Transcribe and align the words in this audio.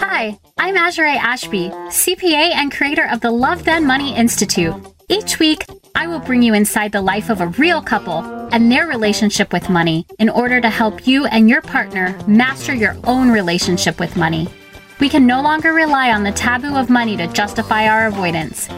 Hi, 0.00 0.38
I'm 0.58 0.76
Azure 0.76 1.06
Ashby, 1.06 1.70
CPA 1.70 2.54
and 2.54 2.70
creator 2.70 3.08
of 3.10 3.22
the 3.22 3.30
Love 3.30 3.64
Then 3.64 3.86
Money 3.86 4.14
Institute. 4.14 4.74
Each 5.08 5.38
week, 5.38 5.64
I 5.94 6.06
will 6.06 6.18
bring 6.18 6.42
you 6.42 6.52
inside 6.52 6.92
the 6.92 7.00
life 7.00 7.30
of 7.30 7.40
a 7.40 7.46
real 7.46 7.80
couple 7.80 8.18
and 8.52 8.70
their 8.70 8.86
relationship 8.86 9.50
with 9.50 9.70
money 9.70 10.06
in 10.18 10.28
order 10.28 10.60
to 10.60 10.68
help 10.68 11.06
you 11.06 11.24
and 11.24 11.48
your 11.48 11.62
partner 11.62 12.18
master 12.26 12.74
your 12.74 12.94
own 13.04 13.30
relationship 13.30 13.98
with 13.98 14.18
money. 14.18 14.46
We 15.00 15.08
can 15.08 15.26
no 15.26 15.40
longer 15.40 15.72
rely 15.72 16.12
on 16.12 16.22
the 16.22 16.32
taboo 16.32 16.76
of 16.76 16.90
money 16.90 17.16
to 17.16 17.28
justify 17.28 17.88
our 17.88 18.08
avoidance. 18.08 18.68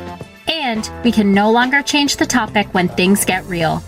And 0.46 0.88
we 1.02 1.10
can 1.10 1.34
no 1.34 1.50
longer 1.50 1.82
change 1.82 2.18
the 2.18 2.26
topic 2.26 2.72
when 2.72 2.88
things 2.88 3.24
get 3.24 3.44
real. 3.46 3.82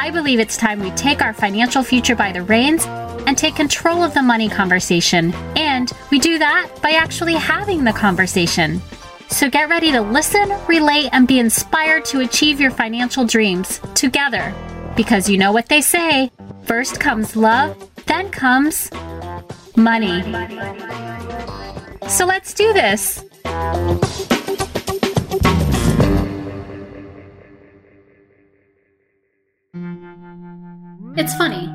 I 0.00 0.12
believe 0.12 0.38
it's 0.38 0.56
time 0.56 0.78
we 0.78 0.92
take 0.92 1.22
our 1.22 1.32
financial 1.32 1.82
future 1.82 2.14
by 2.14 2.30
the 2.30 2.40
reins 2.40 2.86
and 3.26 3.36
take 3.36 3.56
control 3.56 4.04
of 4.04 4.14
the 4.14 4.22
money 4.22 4.48
conversation. 4.48 5.34
And 5.56 5.92
we 6.12 6.20
do 6.20 6.38
that 6.38 6.70
by 6.80 6.92
actually 6.92 7.34
having 7.34 7.82
the 7.82 7.92
conversation. 7.92 8.80
So 9.28 9.50
get 9.50 9.68
ready 9.68 9.90
to 9.90 10.00
listen, 10.00 10.54
relate, 10.68 11.08
and 11.12 11.26
be 11.26 11.40
inspired 11.40 12.04
to 12.06 12.20
achieve 12.20 12.60
your 12.60 12.70
financial 12.70 13.24
dreams 13.24 13.80
together. 13.96 14.54
Because 14.94 15.28
you 15.28 15.36
know 15.36 15.50
what 15.50 15.68
they 15.68 15.80
say 15.80 16.30
first 16.62 17.00
comes 17.00 17.34
love, 17.34 17.76
then 18.06 18.30
comes 18.30 18.92
money. 19.74 20.22
So 22.08 22.24
let's 22.24 22.54
do 22.54 22.72
this. 22.72 23.24
It's 31.18 31.34
funny. 31.34 31.68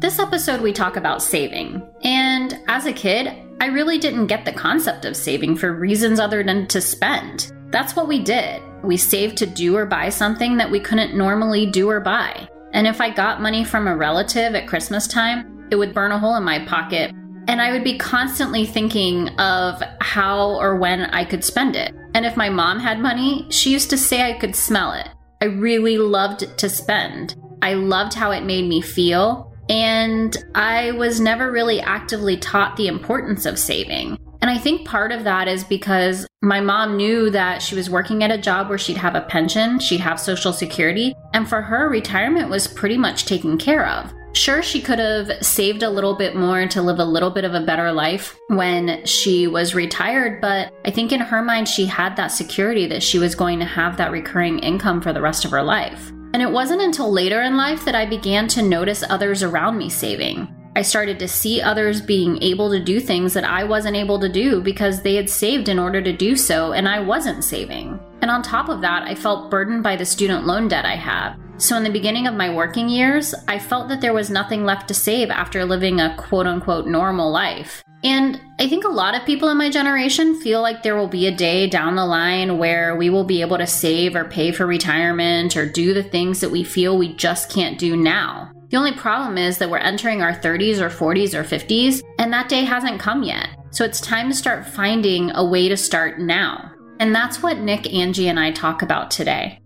This 0.00 0.18
episode, 0.18 0.60
we 0.60 0.72
talk 0.72 0.96
about 0.96 1.22
saving. 1.22 1.88
And 2.02 2.58
as 2.66 2.84
a 2.84 2.92
kid, 2.92 3.32
I 3.60 3.66
really 3.66 3.96
didn't 3.96 4.26
get 4.26 4.44
the 4.44 4.52
concept 4.52 5.04
of 5.04 5.16
saving 5.16 5.54
for 5.54 5.72
reasons 5.72 6.18
other 6.18 6.42
than 6.42 6.66
to 6.66 6.80
spend. 6.80 7.52
That's 7.70 7.94
what 7.94 8.08
we 8.08 8.18
did. 8.18 8.60
We 8.82 8.96
saved 8.96 9.36
to 9.36 9.46
do 9.46 9.76
or 9.76 9.86
buy 9.86 10.08
something 10.08 10.56
that 10.56 10.68
we 10.68 10.80
couldn't 10.80 11.16
normally 11.16 11.64
do 11.64 11.88
or 11.88 12.00
buy. 12.00 12.48
And 12.72 12.88
if 12.88 13.00
I 13.00 13.10
got 13.10 13.40
money 13.40 13.62
from 13.62 13.86
a 13.86 13.96
relative 13.96 14.56
at 14.56 14.66
Christmas 14.66 15.06
time, 15.06 15.68
it 15.70 15.76
would 15.76 15.94
burn 15.94 16.10
a 16.10 16.18
hole 16.18 16.34
in 16.34 16.42
my 16.42 16.66
pocket. 16.66 17.12
And 17.46 17.62
I 17.62 17.70
would 17.70 17.84
be 17.84 17.98
constantly 17.98 18.66
thinking 18.66 19.28
of 19.38 19.80
how 20.00 20.58
or 20.60 20.74
when 20.74 21.02
I 21.02 21.24
could 21.24 21.44
spend 21.44 21.76
it. 21.76 21.94
And 22.14 22.26
if 22.26 22.36
my 22.36 22.48
mom 22.48 22.80
had 22.80 22.98
money, 22.98 23.46
she 23.48 23.70
used 23.70 23.90
to 23.90 23.96
say 23.96 24.22
I 24.22 24.36
could 24.36 24.56
smell 24.56 24.92
it. 24.94 25.08
I 25.40 25.44
really 25.44 25.98
loved 25.98 26.58
to 26.58 26.68
spend. 26.68 27.36
I 27.62 27.74
loved 27.74 28.14
how 28.14 28.32
it 28.32 28.44
made 28.44 28.68
me 28.68 28.82
feel. 28.82 29.48
And 29.68 30.36
I 30.54 30.90
was 30.90 31.20
never 31.20 31.50
really 31.50 31.80
actively 31.80 32.36
taught 32.36 32.76
the 32.76 32.88
importance 32.88 33.46
of 33.46 33.58
saving. 33.58 34.18
And 34.42 34.50
I 34.50 34.58
think 34.58 34.86
part 34.86 35.12
of 35.12 35.22
that 35.22 35.46
is 35.46 35.62
because 35.62 36.26
my 36.42 36.60
mom 36.60 36.96
knew 36.96 37.30
that 37.30 37.62
she 37.62 37.76
was 37.76 37.88
working 37.88 38.24
at 38.24 38.32
a 38.32 38.38
job 38.38 38.68
where 38.68 38.76
she'd 38.76 38.96
have 38.96 39.14
a 39.14 39.20
pension, 39.20 39.78
she'd 39.78 40.00
have 40.00 40.18
social 40.18 40.52
security, 40.52 41.14
and 41.32 41.48
for 41.48 41.62
her, 41.62 41.88
retirement 41.88 42.50
was 42.50 42.66
pretty 42.66 42.98
much 42.98 43.24
taken 43.24 43.56
care 43.56 43.86
of. 43.86 44.12
Sure, 44.34 44.60
she 44.62 44.80
could 44.80 44.98
have 44.98 45.30
saved 45.44 45.84
a 45.84 45.90
little 45.90 46.16
bit 46.16 46.34
more 46.34 46.66
to 46.66 46.82
live 46.82 46.98
a 46.98 47.04
little 47.04 47.30
bit 47.30 47.44
of 47.44 47.54
a 47.54 47.64
better 47.64 47.92
life 47.92 48.36
when 48.48 49.04
she 49.06 49.46
was 49.46 49.76
retired, 49.76 50.40
but 50.40 50.72
I 50.84 50.90
think 50.90 51.12
in 51.12 51.20
her 51.20 51.42
mind, 51.42 51.68
she 51.68 51.86
had 51.86 52.16
that 52.16 52.28
security 52.32 52.86
that 52.88 53.02
she 53.02 53.20
was 53.20 53.36
going 53.36 53.60
to 53.60 53.64
have 53.64 53.96
that 53.98 54.10
recurring 54.10 54.58
income 54.58 55.00
for 55.00 55.12
the 55.12 55.22
rest 55.22 55.44
of 55.44 55.52
her 55.52 55.62
life. 55.62 56.10
And 56.32 56.42
it 56.42 56.50
wasn't 56.50 56.82
until 56.82 57.12
later 57.12 57.42
in 57.42 57.56
life 57.56 57.84
that 57.84 57.94
I 57.94 58.06
began 58.06 58.48
to 58.48 58.62
notice 58.62 59.04
others 59.08 59.42
around 59.42 59.76
me 59.76 59.90
saving. 59.90 60.54
I 60.74 60.80
started 60.80 61.18
to 61.18 61.28
see 61.28 61.60
others 61.60 62.00
being 62.00 62.42
able 62.42 62.70
to 62.70 62.82
do 62.82 62.98
things 62.98 63.34
that 63.34 63.44
I 63.44 63.62
wasn't 63.64 63.96
able 63.96 64.18
to 64.20 64.28
do 64.28 64.62
because 64.62 65.02
they 65.02 65.14
had 65.14 65.28
saved 65.28 65.68
in 65.68 65.78
order 65.78 66.00
to 66.00 66.16
do 66.16 66.34
so 66.34 66.72
and 66.72 66.88
I 66.88 67.00
wasn't 67.00 67.44
saving. 67.44 68.00
And 68.22 68.30
on 68.30 68.42
top 68.42 68.70
of 68.70 68.80
that, 68.80 69.02
I 69.02 69.14
felt 69.14 69.50
burdened 69.50 69.82
by 69.82 69.96
the 69.96 70.06
student 70.06 70.46
loan 70.46 70.68
debt 70.68 70.86
I 70.86 70.96
had. 70.96 71.34
So, 71.58 71.76
in 71.76 71.84
the 71.84 71.90
beginning 71.90 72.26
of 72.26 72.34
my 72.34 72.52
working 72.52 72.88
years, 72.88 73.34
I 73.46 73.58
felt 73.58 73.88
that 73.88 74.00
there 74.00 74.14
was 74.14 74.30
nothing 74.30 74.64
left 74.64 74.88
to 74.88 74.94
save 74.94 75.30
after 75.30 75.64
living 75.64 76.00
a 76.00 76.16
quote 76.16 76.46
unquote 76.46 76.86
normal 76.86 77.30
life. 77.30 77.82
And 78.04 78.40
I 78.58 78.68
think 78.68 78.84
a 78.84 78.88
lot 78.88 79.14
of 79.14 79.24
people 79.24 79.48
in 79.48 79.56
my 79.56 79.70
generation 79.70 80.40
feel 80.40 80.60
like 80.60 80.82
there 80.82 80.96
will 80.96 81.08
be 81.08 81.26
a 81.26 81.34
day 81.34 81.68
down 81.68 81.94
the 81.94 82.04
line 82.04 82.58
where 82.58 82.96
we 82.96 83.10
will 83.10 83.24
be 83.24 83.42
able 83.42 83.58
to 83.58 83.66
save 83.66 84.16
or 84.16 84.24
pay 84.24 84.50
for 84.50 84.66
retirement 84.66 85.56
or 85.56 85.66
do 85.66 85.94
the 85.94 86.02
things 86.02 86.40
that 86.40 86.50
we 86.50 86.64
feel 86.64 86.98
we 86.98 87.14
just 87.14 87.50
can't 87.50 87.78
do 87.78 87.96
now. 87.96 88.50
The 88.70 88.76
only 88.76 88.92
problem 88.92 89.38
is 89.38 89.58
that 89.58 89.70
we're 89.70 89.78
entering 89.78 90.22
our 90.22 90.32
30s 90.32 90.80
or 90.80 90.88
40s 90.88 91.34
or 91.34 91.44
50s, 91.44 92.02
and 92.18 92.32
that 92.32 92.48
day 92.48 92.64
hasn't 92.64 93.00
come 93.00 93.22
yet. 93.22 93.50
So 93.70 93.84
it's 93.84 94.00
time 94.00 94.30
to 94.30 94.34
start 94.34 94.66
finding 94.66 95.30
a 95.32 95.44
way 95.44 95.68
to 95.68 95.76
start 95.76 96.18
now. 96.18 96.72
And 96.98 97.14
that's 97.14 97.42
what 97.42 97.58
Nick, 97.58 97.92
Angie, 97.92 98.28
and 98.28 98.40
I 98.40 98.50
talk 98.50 98.82
about 98.82 99.10
today. 99.10 99.58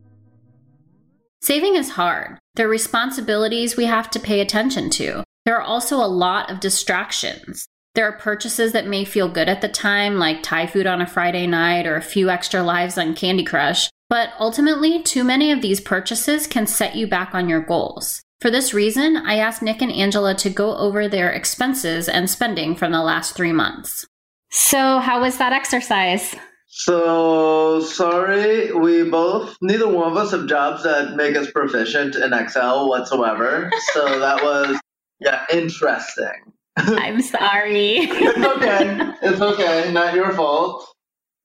Saving 1.41 1.77
is 1.77 1.91
hard. 1.91 2.39
There 2.57 2.67
are 2.67 2.71
responsibilities 2.71 3.77
we 3.77 3.85
have 3.85 4.11
to 4.11 4.21
pay 4.21 4.41
attention 4.41 4.91
to. 4.91 5.23
There 5.45 5.57
are 5.57 5.63
also 5.63 5.97
a 5.99 6.09
lot 6.09 6.51
of 6.51 6.61
distractions. 6.61 7.67
There 7.97 8.07
are 8.07 8.13
purchases 8.13 8.73
that 8.73 8.87
may 8.87 9.07
feel 9.07 9.27
good 9.27 9.49
at 9.49 9.63
the 9.63 9.71
time, 9.71 10.19
like 10.19 10.43
Thai 10.43 10.67
food 10.67 10.87
on 10.87 11.01
a 11.01 11.07
Friday 11.07 11.47
night 11.47 11.87
or 11.87 11.97
a 11.97 12.03
few 12.03 12.29
extra 12.29 12.63
lives 12.63 12.99
on 12.99 13.15
Candy 13.15 13.43
Crush, 13.43 13.89
but 14.11 14.35
ultimately, 14.39 15.03
too 15.03 15.25
many 15.25 15.51
of 15.51 15.63
these 15.63 15.81
purchases 15.81 16.47
can 16.47 16.67
set 16.67 16.95
you 16.95 17.07
back 17.07 17.35
on 17.35 17.49
your 17.49 17.63
goals. 17.63 18.21
For 18.43 18.51
this 18.51 18.75
reason, 18.75 19.17
I 19.17 19.37
asked 19.39 19.63
Nick 19.63 19.81
and 19.81 19.91
Angela 19.91 20.35
to 20.35 20.51
go 20.51 20.77
over 20.77 21.09
their 21.09 21.31
expenses 21.31 22.07
and 22.07 22.29
spending 22.29 22.77
from 22.77 22.93
the 22.93 23.03
last 23.03 23.35
three 23.35 23.53
months. 23.53 24.07
So, 24.51 24.99
how 24.99 25.23
was 25.23 25.39
that 25.39 25.55
exercise? 25.55 26.35
So 26.69 27.81
sorry, 27.81 28.73
we 28.73 29.09
both 29.09 29.57
neither 29.63 29.89
one 29.89 30.11
of 30.11 30.19
us 30.19 30.33
have 30.33 30.47
jobs 30.47 30.83
that 30.83 31.17
make 31.17 31.35
us 31.35 31.51
proficient 31.51 32.15
in 32.15 32.35
Excel 32.35 32.91
whatsoever. 32.91 33.71
So 33.95 34.19
that 34.19 34.43
was 34.43 34.79
yeah, 35.19 35.47
interesting. 35.51 36.53
I'm 36.99 37.23
sorry. 37.23 37.99
it's 38.01 38.47
okay. 38.47 39.13
It's 39.23 39.41
okay. 39.41 39.93
Not 39.93 40.15
your 40.15 40.33
fault. 40.33 40.87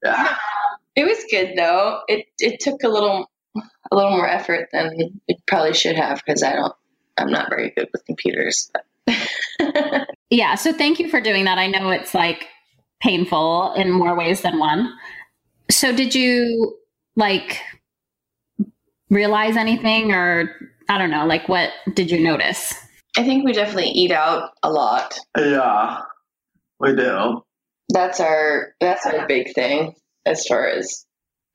Yeah. 0.03 0.35
It 0.95 1.05
was 1.05 1.23
good 1.29 1.53
though. 1.55 2.01
It 2.07 2.25
it 2.39 2.59
took 2.59 2.83
a 2.83 2.89
little 2.89 3.29
a 3.55 3.95
little 3.95 4.11
more 4.11 4.27
effort 4.27 4.69
than 4.73 5.21
it 5.27 5.37
probably 5.47 5.73
should 5.73 5.95
have 5.95 6.21
because 6.25 6.43
I 6.43 6.53
don't 6.53 6.73
I'm 7.17 7.31
not 7.31 7.49
very 7.49 7.71
good 7.71 7.87
with 7.93 8.05
computers. 8.05 8.69
yeah, 10.29 10.55
so 10.55 10.73
thank 10.73 10.99
you 10.99 11.09
for 11.09 11.21
doing 11.21 11.45
that. 11.45 11.57
I 11.57 11.67
know 11.67 11.89
it's 11.91 12.13
like 12.13 12.47
painful 13.01 13.73
in 13.73 13.91
more 13.91 14.15
ways 14.15 14.41
than 14.41 14.59
one. 14.59 14.93
So 15.69 15.95
did 15.95 16.13
you 16.13 16.77
like 17.15 17.61
realize 19.09 19.55
anything 19.55 20.11
or 20.11 20.55
I 20.89 20.97
don't 20.97 21.11
know, 21.11 21.25
like 21.25 21.47
what 21.47 21.69
did 21.93 22.11
you 22.11 22.19
notice? 22.19 22.73
I 23.17 23.23
think 23.23 23.43
we 23.45 23.53
definitely 23.53 23.91
eat 23.91 24.11
out 24.11 24.51
a 24.63 24.71
lot. 24.71 25.17
Yeah, 25.37 26.01
we 26.79 26.95
do. 26.95 27.43
That's 27.89 28.19
our 28.19 28.73
that's 28.79 29.05
our 29.05 29.27
big 29.27 29.53
thing 29.53 29.95
as 30.25 30.45
far 30.45 30.67
as 30.67 31.05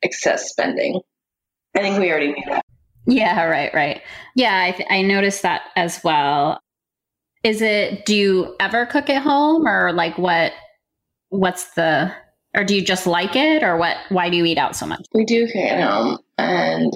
excess 0.02 0.50
spending. 0.50 1.00
I 1.74 1.80
think 1.80 1.98
we 1.98 2.10
already 2.10 2.32
knew 2.32 2.44
that. 2.48 2.64
Yeah, 3.06 3.44
right, 3.44 3.72
right. 3.72 4.02
Yeah, 4.34 4.64
I, 4.64 4.72
th- 4.72 4.88
I 4.90 5.02
noticed 5.02 5.42
that 5.42 5.62
as 5.76 6.02
well. 6.02 6.60
Is 7.44 7.62
it? 7.62 8.04
Do 8.04 8.16
you 8.16 8.56
ever 8.58 8.86
cook 8.86 9.08
at 9.08 9.22
home, 9.22 9.66
or 9.66 9.92
like 9.92 10.18
what? 10.18 10.52
What's 11.28 11.72
the? 11.74 12.12
Or 12.54 12.64
do 12.64 12.74
you 12.74 12.82
just 12.82 13.06
like 13.06 13.36
it, 13.36 13.62
or 13.62 13.76
what? 13.76 13.96
Why 14.08 14.30
do 14.30 14.36
you 14.36 14.44
eat 14.44 14.58
out 14.58 14.74
so 14.74 14.86
much? 14.86 15.06
We 15.14 15.24
do 15.24 15.46
cook 15.46 15.56
at 15.56 15.80
home, 15.80 16.18
and 16.38 16.92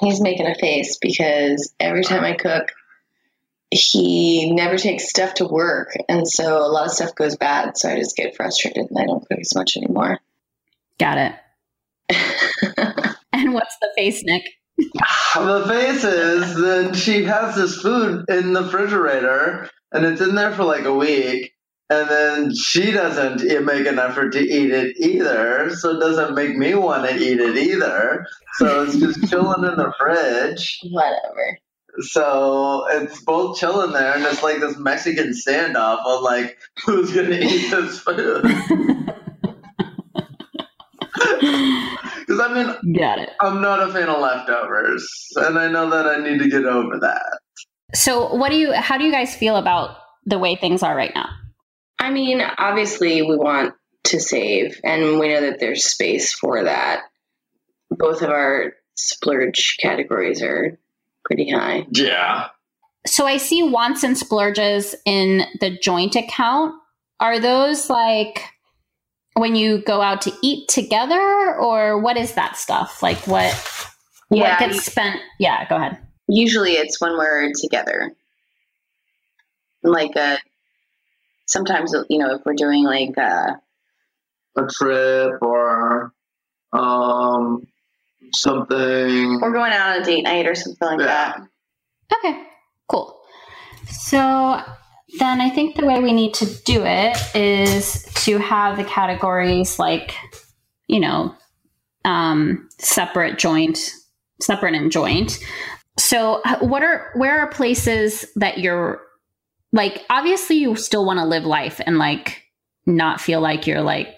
he's 0.00 0.20
making 0.20 0.46
a 0.46 0.54
face 0.54 0.98
because 1.00 1.74
every 1.80 2.04
time 2.04 2.24
I 2.24 2.34
cook, 2.34 2.68
he 3.70 4.52
never 4.52 4.76
takes 4.76 5.08
stuff 5.08 5.34
to 5.34 5.46
work. 5.46 5.92
And 6.08 6.26
so 6.26 6.58
a 6.58 6.68
lot 6.68 6.86
of 6.86 6.92
stuff 6.92 7.14
goes 7.14 7.36
bad. 7.36 7.76
So 7.76 7.90
I 7.90 7.98
just 7.98 8.16
get 8.16 8.36
frustrated 8.36 8.86
and 8.90 8.98
I 8.98 9.04
don't 9.04 9.26
cook 9.26 9.38
as 9.38 9.54
much 9.54 9.76
anymore. 9.76 10.18
Got 10.98 11.18
it. 11.18 11.34
and 13.32 13.52
what's 13.52 13.76
the 13.80 13.90
face, 13.96 14.22
Nick? 14.24 14.44
The 15.34 15.64
face 15.68 16.04
is 16.04 16.60
then 16.60 16.94
she 16.94 17.24
has 17.24 17.54
this 17.54 17.80
food 17.80 18.24
in 18.28 18.54
the 18.54 18.62
refrigerator 18.62 19.68
and 19.92 20.04
it's 20.06 20.20
in 20.20 20.34
there 20.34 20.52
for 20.52 20.64
like 20.64 20.84
a 20.84 20.94
week. 20.94 21.52
And 21.90 22.08
then 22.08 22.54
she 22.54 22.90
doesn't 22.90 23.42
make 23.64 23.86
an 23.86 23.98
effort 23.98 24.32
to 24.32 24.40
eat 24.40 24.70
it 24.70 24.96
either. 24.98 25.70
So 25.74 25.96
it 25.96 26.00
doesn't 26.00 26.34
make 26.34 26.56
me 26.56 26.74
want 26.74 27.08
to 27.08 27.16
eat 27.16 27.40
it 27.40 27.56
either. 27.56 28.26
So 28.54 28.84
it's 28.84 28.96
just 28.96 29.26
chilling 29.30 29.64
in 29.64 29.76
the 29.76 29.92
fridge. 29.98 30.80
Whatever. 30.90 31.58
So 32.00 32.86
it's 32.90 33.20
both 33.22 33.58
chilling 33.58 33.92
there, 33.92 34.14
and 34.14 34.24
it's 34.24 34.42
like 34.42 34.60
this 34.60 34.76
Mexican 34.78 35.30
standoff 35.30 36.04
of 36.04 36.22
like, 36.22 36.58
who's 36.84 37.12
gonna 37.12 37.30
eat 37.40 37.70
this 37.70 37.98
food? 38.00 38.44
Because 42.28 42.40
I 42.40 42.52
mean, 42.52 42.94
got 42.94 43.18
it. 43.18 43.30
I'm 43.40 43.62
not 43.62 43.88
a 43.88 43.90
fan 43.90 44.08
of 44.08 44.20
leftovers, 44.20 45.28
and 45.36 45.58
I 45.58 45.68
know 45.68 45.88
that 45.88 46.06
I 46.06 46.22
need 46.22 46.38
to 46.40 46.48
get 46.48 46.64
over 46.64 46.98
that. 47.00 47.38
So, 47.94 48.34
what 48.34 48.50
do 48.50 48.56
you, 48.56 48.72
how 48.74 48.98
do 48.98 49.04
you 49.04 49.10
guys 49.10 49.34
feel 49.34 49.56
about 49.56 49.96
the 50.26 50.38
way 50.38 50.54
things 50.54 50.82
are 50.82 50.94
right 50.94 51.12
now? 51.14 51.30
I 51.98 52.10
mean, 52.10 52.42
obviously, 52.42 53.22
we 53.22 53.36
want 53.36 53.74
to 54.04 54.20
save, 54.20 54.78
and 54.84 55.18
we 55.18 55.28
know 55.28 55.40
that 55.40 55.58
there's 55.58 55.84
space 55.84 56.34
for 56.34 56.64
that. 56.64 57.04
Both 57.90 58.20
of 58.20 58.28
our 58.28 58.74
splurge 58.94 59.76
categories 59.80 60.42
are 60.42 60.78
pretty 61.28 61.48
high. 61.50 61.86
Yeah. 61.92 62.48
So, 63.06 63.26
I 63.26 63.36
see 63.36 63.62
wants 63.62 64.02
and 64.02 64.18
splurges 64.18 64.94
in 65.06 65.42
the 65.60 65.78
joint 65.78 66.16
account. 66.16 66.74
Are 67.20 67.38
those 67.38 67.88
like 67.88 68.42
when 69.34 69.54
you 69.54 69.78
go 69.82 70.00
out 70.02 70.20
to 70.22 70.32
eat 70.42 70.68
together, 70.68 71.54
or 71.60 71.98
what 72.00 72.16
is 72.16 72.34
that 72.34 72.56
stuff? 72.56 73.02
Like, 73.02 73.18
what, 73.28 73.54
Yeah, 74.30 74.50
what 74.50 74.58
gets 74.58 74.74
you- 74.74 74.80
spent? 74.80 75.20
Yeah, 75.38 75.68
go 75.68 75.76
ahead. 75.76 75.98
Usually, 76.28 76.72
it's 76.72 77.00
when 77.00 77.16
we're 77.16 77.52
together. 77.54 78.12
Like 79.84 80.16
uh 80.16 80.36
sometimes 81.46 81.94
you 82.10 82.18
know 82.18 82.34
if 82.34 82.42
we're 82.44 82.54
doing 82.54 82.84
like 82.84 83.16
uh 83.16 83.52
A 84.56 84.66
trip 84.66 85.40
or 85.40 86.12
um 86.72 87.66
something. 88.34 89.40
we're 89.40 89.52
going 89.52 89.72
out 89.72 89.96
on 89.96 90.02
a 90.02 90.04
date 90.04 90.22
night 90.22 90.46
or 90.46 90.54
something 90.54 90.88
like 90.88 91.00
Yeah. 91.00 91.06
that. 91.06 92.18
Okay, 92.18 92.42
cool. 92.88 93.20
So 93.90 94.60
then 95.18 95.40
I 95.40 95.50
think 95.50 95.76
the 95.76 95.86
way 95.86 96.00
we 96.00 96.12
need 96.12 96.34
to 96.34 96.46
do 96.64 96.82
it 96.84 97.16
is 97.34 98.04
to 98.24 98.38
have 98.38 98.76
the 98.76 98.84
categories 98.84 99.78
like, 99.78 100.14
you 100.86 101.00
know, 101.00 101.34
um, 102.04 102.68
separate 102.78 103.38
joint, 103.38 103.92
separate 104.40 104.74
and 104.74 104.90
joint. 104.92 105.38
So 105.98 106.40
what 106.60 106.82
are 106.82 107.10
where 107.16 107.40
are 107.40 107.48
places 107.48 108.24
that 108.36 108.58
you're 108.58 109.02
like 109.72 110.04
obviously 110.08 110.56
you 110.56 110.76
still 110.76 111.04
want 111.04 111.18
to 111.18 111.24
live 111.24 111.44
life 111.44 111.80
and 111.84 111.98
like 111.98 112.42
not 112.86 113.20
feel 113.20 113.40
like 113.40 113.66
you're 113.66 113.82
like 113.82 114.08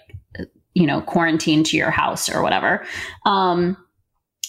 you 0.73 0.85
know 0.85 1.01
quarantined 1.01 1.65
to 1.65 1.77
your 1.77 1.89
house 1.91 2.29
or 2.29 2.41
whatever. 2.43 2.85
Um 3.25 3.75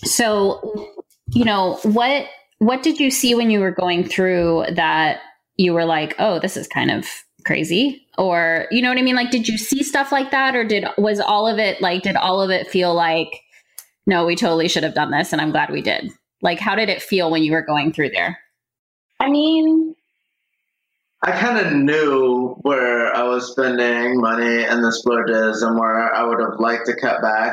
so 0.04 0.90
you 1.28 1.44
know 1.44 1.78
what 1.82 2.26
what 2.58 2.82
did 2.82 3.00
you 3.00 3.10
see 3.10 3.34
when 3.34 3.50
you 3.50 3.60
were 3.60 3.72
going 3.72 4.04
through 4.04 4.66
that? 4.74 5.20
You 5.56 5.72
were 5.72 5.84
like 5.84 6.14
oh 6.18 6.38
this 6.38 6.56
is 6.56 6.66
kind 6.68 6.90
of 6.90 7.06
crazy 7.44 8.06
or 8.18 8.66
you 8.70 8.80
know 8.80 8.88
what 8.88 8.98
i 8.98 9.02
mean? 9.02 9.16
Like 9.16 9.30
did 9.30 9.48
you 9.48 9.58
see 9.58 9.82
stuff 9.82 10.12
like 10.12 10.30
that 10.30 10.54
or 10.54 10.64
did 10.64 10.84
was 10.98 11.20
all 11.20 11.46
of 11.46 11.58
it 11.58 11.80
like 11.80 12.02
did 12.02 12.16
all 12.16 12.40
of 12.40 12.50
it 12.50 12.68
feel 12.68 12.94
like 12.94 13.28
no 14.06 14.24
we 14.24 14.36
totally 14.36 14.68
should 14.68 14.84
have 14.84 14.94
done 14.94 15.10
this 15.10 15.32
and 15.32 15.40
i'm 15.40 15.50
glad 15.50 15.70
we 15.70 15.82
did. 15.82 16.10
Like 16.40 16.58
how 16.58 16.74
did 16.74 16.88
it 16.88 17.02
feel 17.02 17.30
when 17.30 17.42
you 17.42 17.52
were 17.52 17.62
going 17.62 17.92
through 17.92 18.10
there? 18.10 18.38
I 19.22 19.30
mean, 19.30 19.94
I 21.22 21.30
kind 21.30 21.64
of 21.64 21.72
knew 21.72 22.56
where 22.62 23.14
I 23.14 23.22
was 23.22 23.52
spending 23.52 24.20
money 24.20 24.64
and 24.64 24.82
the 24.82 24.90
splurges 24.90 25.62
and 25.62 25.78
where 25.78 26.12
I 26.12 26.24
would 26.24 26.40
have 26.40 26.58
liked 26.58 26.86
to 26.86 26.96
cut 26.96 27.22
back. 27.22 27.52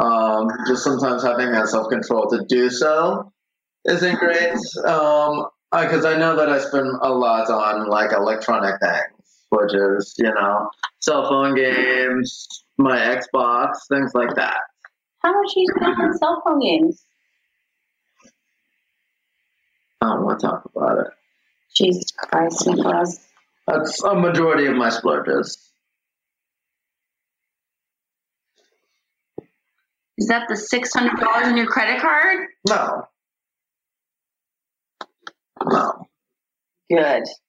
Um, 0.00 0.48
just 0.66 0.82
sometimes 0.82 1.22
having 1.22 1.52
that 1.52 1.68
self 1.68 1.90
control 1.90 2.28
to 2.30 2.44
do 2.48 2.70
so 2.70 3.32
isn't 3.84 4.18
great. 4.18 4.56
Um, 4.86 5.46
because 5.72 6.04
I 6.04 6.18
know 6.18 6.36
that 6.36 6.48
I 6.48 6.58
spend 6.58 6.88
a 7.00 7.12
lot 7.12 7.48
on 7.48 7.88
like 7.88 8.12
electronic 8.12 8.80
things, 8.80 9.46
which 9.50 9.72
is 9.74 10.14
you 10.18 10.32
know 10.32 10.70
cell 11.00 11.28
phone 11.28 11.54
games, 11.54 12.64
my 12.76 12.98
Xbox, 12.98 13.76
things 13.88 14.12
like 14.14 14.34
that. 14.34 14.58
how 15.22 15.32
much 15.32 15.54
do 15.54 15.60
you 15.60 15.66
spend 15.76 16.00
on 16.00 16.18
cell 16.18 16.42
phone 16.44 16.60
games? 16.60 17.04
I 20.00 20.14
don't 20.14 20.24
want 20.24 20.40
to 20.40 20.46
talk 20.46 20.70
about 20.74 20.98
it. 20.98 21.12
Jesus 21.76 22.10
Christ, 22.10 22.66
Nicholas. 22.66 23.20
That's 23.66 24.02
a 24.02 24.14
majority 24.14 24.66
of 24.66 24.74
my 24.74 24.88
splurges. 24.88 25.69
Is 30.20 30.28
that 30.28 30.46
the 30.48 30.56
six 30.56 30.92
hundred 30.94 31.18
dollars 31.18 31.46
on 31.46 31.56
your 31.56 31.66
credit 31.66 32.00
card? 32.00 32.46
No. 32.68 33.02
No. 35.66 36.06
Good. 36.90 37.22
It's 37.22 37.40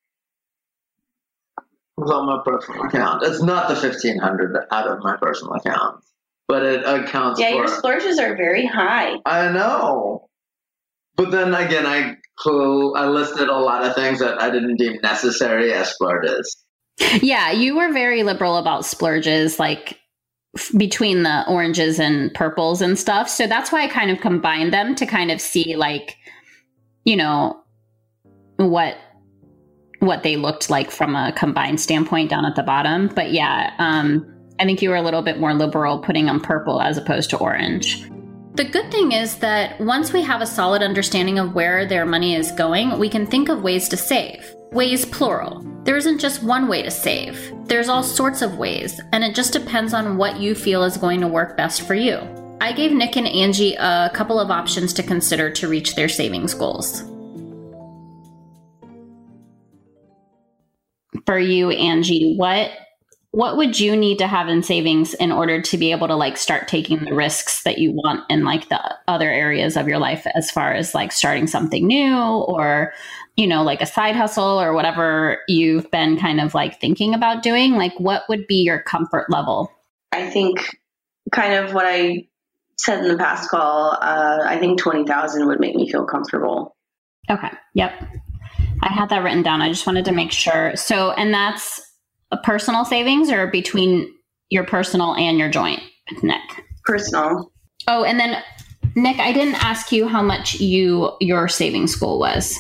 on 2.12 2.26
my 2.26 2.42
personal 2.44 2.84
account. 2.86 3.24
It's 3.24 3.42
not 3.44 3.70
the 3.70 3.76
fifteen 3.76 4.18
hundred 4.18 4.58
out 4.72 4.88
of 4.88 5.00
my 5.04 5.18
personal 5.18 5.54
account, 5.54 6.04
but 6.48 6.64
it 6.64 6.84
accounts 6.86 7.40
Yeah, 7.40 7.52
for. 7.52 7.56
your 7.58 7.68
splurges 7.68 8.18
are 8.20 8.36
very 8.36 8.66
high. 8.66 9.18
I 9.26 9.52
know, 9.52 10.28
but 11.16 11.32
then 11.32 11.54
again, 11.54 11.86
I 11.86 12.16
cl- 12.42 12.96
I 12.96 13.06
listed 13.08 13.50
a 13.50 13.58
lot 13.58 13.84
of 13.86 13.94
things 13.96 14.20
that 14.20 14.42
I 14.42 14.50
didn't 14.50 14.78
deem 14.78 15.00
necessary 15.04 15.72
as 15.74 15.94
splurges. 15.94 16.58
yeah 17.22 17.52
you 17.52 17.76
were 17.76 17.92
very 17.94 18.24
liberal 18.24 18.58
about 18.58 18.86
splurges 18.86 19.60
like 19.60 19.92
f- 19.94 19.98
between 20.78 21.24
the 21.24 21.48
oranges 21.48 22.00
and 22.00 22.34
purples 22.34 22.82
and 22.82 23.00
stuff 23.00 23.30
so 23.30 23.48
that's 23.48 23.72
why 23.72 23.84
i 23.84 23.88
kind 23.88 24.12
of 24.12 24.20
combined 24.20 24.74
them 24.74 24.96
to 24.96 25.06
kind 25.06 25.32
of 25.32 25.40
see 25.40 25.76
like 25.76 26.18
you 27.06 27.16
know 27.16 27.58
what 28.58 28.98
what 30.00 30.24
they 30.24 30.36
looked 30.36 30.70
like 30.70 30.92
from 30.92 31.16
a 31.16 31.32
combined 31.38 31.80
standpoint 31.80 32.30
down 32.30 32.46
at 32.46 32.56
the 32.56 32.64
bottom 32.64 33.08
but 33.16 33.32
yeah 33.32 33.74
um 33.80 34.26
i 34.60 34.66
think 34.66 34.82
you 34.82 34.90
were 34.90 34.96
a 34.98 35.02
little 35.02 35.22
bit 35.22 35.40
more 35.40 35.54
liberal 35.54 36.00
putting 36.00 36.28
on 36.28 36.40
purple 36.40 36.82
as 36.82 36.98
opposed 36.98 37.30
to 37.30 37.38
orange 37.38 38.06
the 38.54 38.66
good 38.66 38.92
thing 38.92 39.14
is 39.14 39.38
that 39.38 39.80
once 39.80 40.12
we 40.12 40.22
have 40.24 40.42
a 40.42 40.46
solid 40.46 40.84
understanding 40.84 41.40
of 41.40 41.56
where 41.56 41.86
their 41.86 42.06
money 42.06 42.36
is 42.36 42.52
going, 42.52 43.00
we 43.00 43.08
can 43.08 43.26
think 43.26 43.48
of 43.48 43.64
ways 43.64 43.88
to 43.88 43.96
save. 43.96 44.54
Ways 44.74 45.06
plural. 45.06 45.66
There 45.84 45.98
isn't 45.98 46.20
just 46.20 46.44
one 46.44 46.68
way 46.68 46.84
to 46.84 46.92
save, 46.92 47.52
there's 47.66 47.90
all 47.90 48.04
sorts 48.04 48.44
of 48.44 48.60
ways, 48.60 49.02
and 49.14 49.24
it 49.24 49.34
just 49.34 49.52
depends 49.52 49.96
on 49.96 50.16
what 50.16 50.40
you 50.40 50.54
feel 50.54 50.84
is 50.84 50.96
going 50.96 51.22
to 51.22 51.28
work 51.28 51.58
best 51.58 51.82
for 51.88 51.96
you. 51.96 52.20
I 52.62 52.72
gave 52.72 52.92
Nick 52.92 53.18
and 53.18 53.28
Angie 53.28 53.74
a 53.74 54.12
couple 54.14 54.40
of 54.40 54.52
options 54.52 54.94
to 54.94 55.04
consider 55.04 55.50
to 55.50 55.68
reach 55.68 55.96
their 55.96 56.08
savings 56.08 56.54
goals. 56.54 57.02
For 61.26 61.40
you, 61.40 61.72
Angie, 61.72 62.36
what 62.36 62.72
what 63.32 63.56
would 63.56 63.80
you 63.80 63.96
need 63.96 64.18
to 64.18 64.28
have 64.28 64.50
in 64.50 64.62
savings 64.62 65.14
in 65.14 65.32
order 65.32 65.62
to 65.62 65.78
be 65.78 65.92
able 65.92 66.08
to 66.10 66.16
like 66.16 66.36
start 66.36 66.68
taking 66.68 67.00
the 67.00 67.14
risks 67.14 67.64
that 67.64 67.78
you 67.78 67.94
want 67.94 68.30
in 68.30 68.44
like 68.44 68.68
the 68.68 68.98
other 69.08 69.32
areas 69.32 69.78
of 69.78 69.88
your 69.88 70.00
life 70.00 70.28
as 70.36 70.52
far 70.52 70.74
as 70.74 70.94
like 70.94 71.14
starting 71.14 71.48
something 71.48 71.88
new 71.88 72.14
or 72.14 72.94
you 73.38 73.48
know 73.48 73.64
like 73.64 73.82
a 73.82 73.86
side 73.86 74.16
hustle 74.16 74.62
or 74.62 74.74
whatever 74.74 75.40
you've 75.48 75.90
been 75.92 76.18
kind 76.18 76.40
of 76.42 76.54
like 76.54 76.80
thinking 76.80 77.14
about 77.14 77.44
doing 77.44 77.74
like 77.74 77.94
what 78.00 78.24
would 78.30 78.48
be 78.48 78.64
your 78.64 78.82
comfort 78.82 79.30
level? 79.30 79.72
I 80.12 80.30
think 80.30 80.76
kind 81.32 81.54
of 81.54 81.74
what 81.74 81.86
I 81.86 82.28
said 82.78 83.00
in 83.00 83.08
the 83.08 83.18
past 83.18 83.50
call, 83.50 83.92
uh, 84.02 84.40
I 84.44 84.58
think 84.58 84.80
20,000 84.80 85.48
would 85.48 85.60
make 85.60 85.76
me 85.76 85.90
feel 85.90 86.06
comfortable. 86.06 86.76
okay. 87.30 87.52
Yep. 87.76 87.94
I 88.84 88.92
had 88.92 89.10
that 89.10 89.24
written 89.24 89.44
down. 89.44 89.62
I 89.62 89.70
just 89.70 89.86
wanted 89.86 90.06
to 90.06 90.12
make 90.12 90.32
sure. 90.32 90.76
So 90.76 91.12
and 91.12 91.34
that's 91.34 91.80
a 92.32 92.38
personal 92.38 92.86
savings 92.86 93.30
or 93.30 93.48
between 93.48 94.12
your 94.50 94.66
personal 94.66 95.16
and 95.16 95.38
your 95.38 95.50
joint 95.50 95.82
nick? 96.22 96.42
Personal. 96.84 97.52
oh 97.88 98.04
and 98.04 98.20
then 98.20 98.42
nick 98.96 99.18
i 99.20 99.32
didn't 99.32 99.64
ask 99.64 99.92
you 99.92 100.08
how 100.08 100.22
much 100.22 100.56
you 100.56 101.12
your 101.22 101.48
savings 101.48 101.96
goal 101.96 102.20
was 102.20 102.58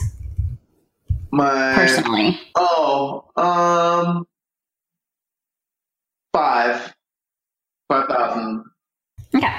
My 1.32 1.74
personally 1.74 2.40
oh 2.56 3.26
um 3.38 4.26
five 6.34 6.94
five 7.90 8.08
thousand. 8.08 8.66
Okay, 9.34 9.58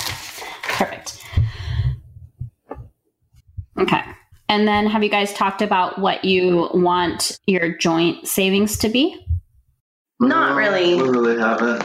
perfect. 0.64 1.24
Okay. 3.78 4.02
And 4.48 4.68
then 4.68 4.86
have 4.86 5.02
you 5.02 5.08
guys 5.08 5.32
talked 5.32 5.62
about 5.62 5.98
what 5.98 6.26
you 6.26 6.68
want 6.74 7.38
your 7.46 7.74
joint 7.76 8.28
savings 8.28 8.76
to 8.78 8.90
be? 8.90 9.26
Not 10.20 10.56
really. 10.56 10.94
We 10.94 11.08
really 11.08 11.38
haven't. 11.38 11.82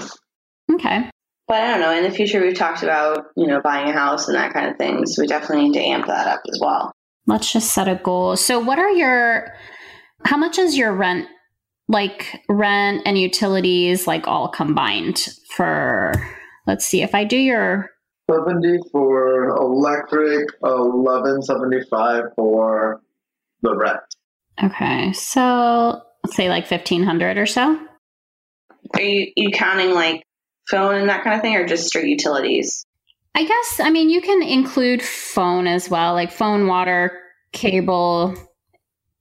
Okay. 0.74 1.10
But 1.48 1.62
I 1.62 1.72
don't 1.72 1.80
know. 1.80 1.92
In 1.92 2.04
the 2.04 2.12
future, 2.12 2.42
we've 2.42 2.58
talked 2.58 2.84
about, 2.84 3.28
you 3.38 3.48
know, 3.48 3.62
buying 3.62 3.88
a 3.88 3.94
house 3.94 4.28
and 4.28 4.36
that 4.36 4.52
kind 4.52 4.70
of 4.70 4.78
thing. 4.78 5.06
So 5.06 5.22
we 5.22 5.28
definitely 5.28 5.70
need 5.70 5.74
to 5.76 5.80
amp 5.80 6.08
that 6.08 6.28
up 6.28 6.42
as 6.52 6.60
well. 6.62 6.92
Let's 7.26 7.52
just 7.52 7.74
set 7.74 7.88
a 7.88 7.96
goal. 7.96 8.36
So, 8.36 8.60
what 8.60 8.80
are 8.80 8.90
your, 8.90 9.54
how 10.26 10.38
much 10.38 10.58
is 10.58 10.78
your 10.78 10.94
rent, 10.94 11.28
like 11.88 12.42
rent 12.50 13.04
and 13.06 13.18
utilities, 13.18 14.08
like 14.08 14.28
all 14.28 14.50
combined 14.50 15.28
for, 15.56 16.14
let's 16.66 16.86
see, 16.86 17.02
if 17.02 17.16
I 17.16 17.24
do 17.24 17.38
your, 17.38 17.90
Seventy 18.30 18.78
for 18.92 19.48
electric, 19.56 20.50
eleven 20.62 21.42
seventy 21.42 21.80
five 21.90 22.24
for 22.36 23.02
the 23.62 23.74
rent. 23.74 24.02
okay, 24.62 25.14
so 25.14 26.02
say 26.26 26.50
like 26.50 26.70
1500 26.70 27.38
or 27.38 27.46
so? 27.46 27.80
Are 28.96 29.02
you, 29.02 29.32
you 29.38 29.52
counting 29.52 29.94
like 29.94 30.24
phone 30.70 30.96
and 30.96 31.08
that 31.10 31.24
kind 31.24 31.38
of 31.38 31.42
thing 31.42 31.56
or 31.56 31.66
just 31.66 31.88
straight 31.88 32.08
utilities? 32.10 32.86
I 33.34 33.46
guess, 33.46 33.80
I 33.80 33.92
mean, 33.92 34.10
you 34.10 34.20
can 34.20 34.42
include 34.44 35.02
phone 35.02 35.66
as 35.66 35.90
well, 35.90 36.14
like 36.14 36.32
phone, 36.34 36.68
water, 36.68 37.18
cable, 37.54 38.36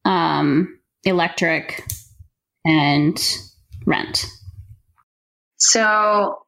um, 0.04 0.80
electric, 1.06 1.84
and 2.64 3.18
rent. 3.86 4.26
So, 5.58 6.38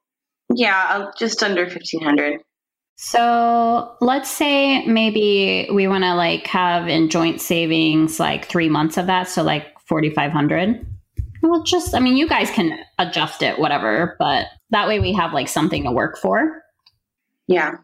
yeah, 0.54 0.86
uh, 0.90 1.10
just 1.18 1.42
under 1.42 1.62
1500 1.62 2.40
so 3.00 3.94
let's 4.00 4.28
say 4.28 4.84
maybe 4.84 5.68
we 5.72 5.86
want 5.86 6.02
to 6.02 6.14
like 6.14 6.48
have 6.48 6.88
in 6.88 7.08
joint 7.08 7.40
savings 7.40 8.18
like 8.18 8.46
three 8.46 8.68
months 8.68 8.96
of 8.96 9.06
that. 9.06 9.28
So 9.28 9.44
like 9.44 9.66
4,500. 9.86 10.84
Well, 11.40 11.62
just, 11.62 11.94
I 11.94 12.00
mean, 12.00 12.16
you 12.16 12.28
guys 12.28 12.50
can 12.50 12.76
adjust 12.98 13.40
it, 13.42 13.60
whatever, 13.60 14.16
but 14.18 14.46
that 14.70 14.88
way 14.88 14.98
we 14.98 15.12
have 15.12 15.32
like 15.32 15.46
something 15.46 15.84
to 15.84 15.92
work 15.92 16.18
for. 16.18 16.60
Yeah. 17.46 17.76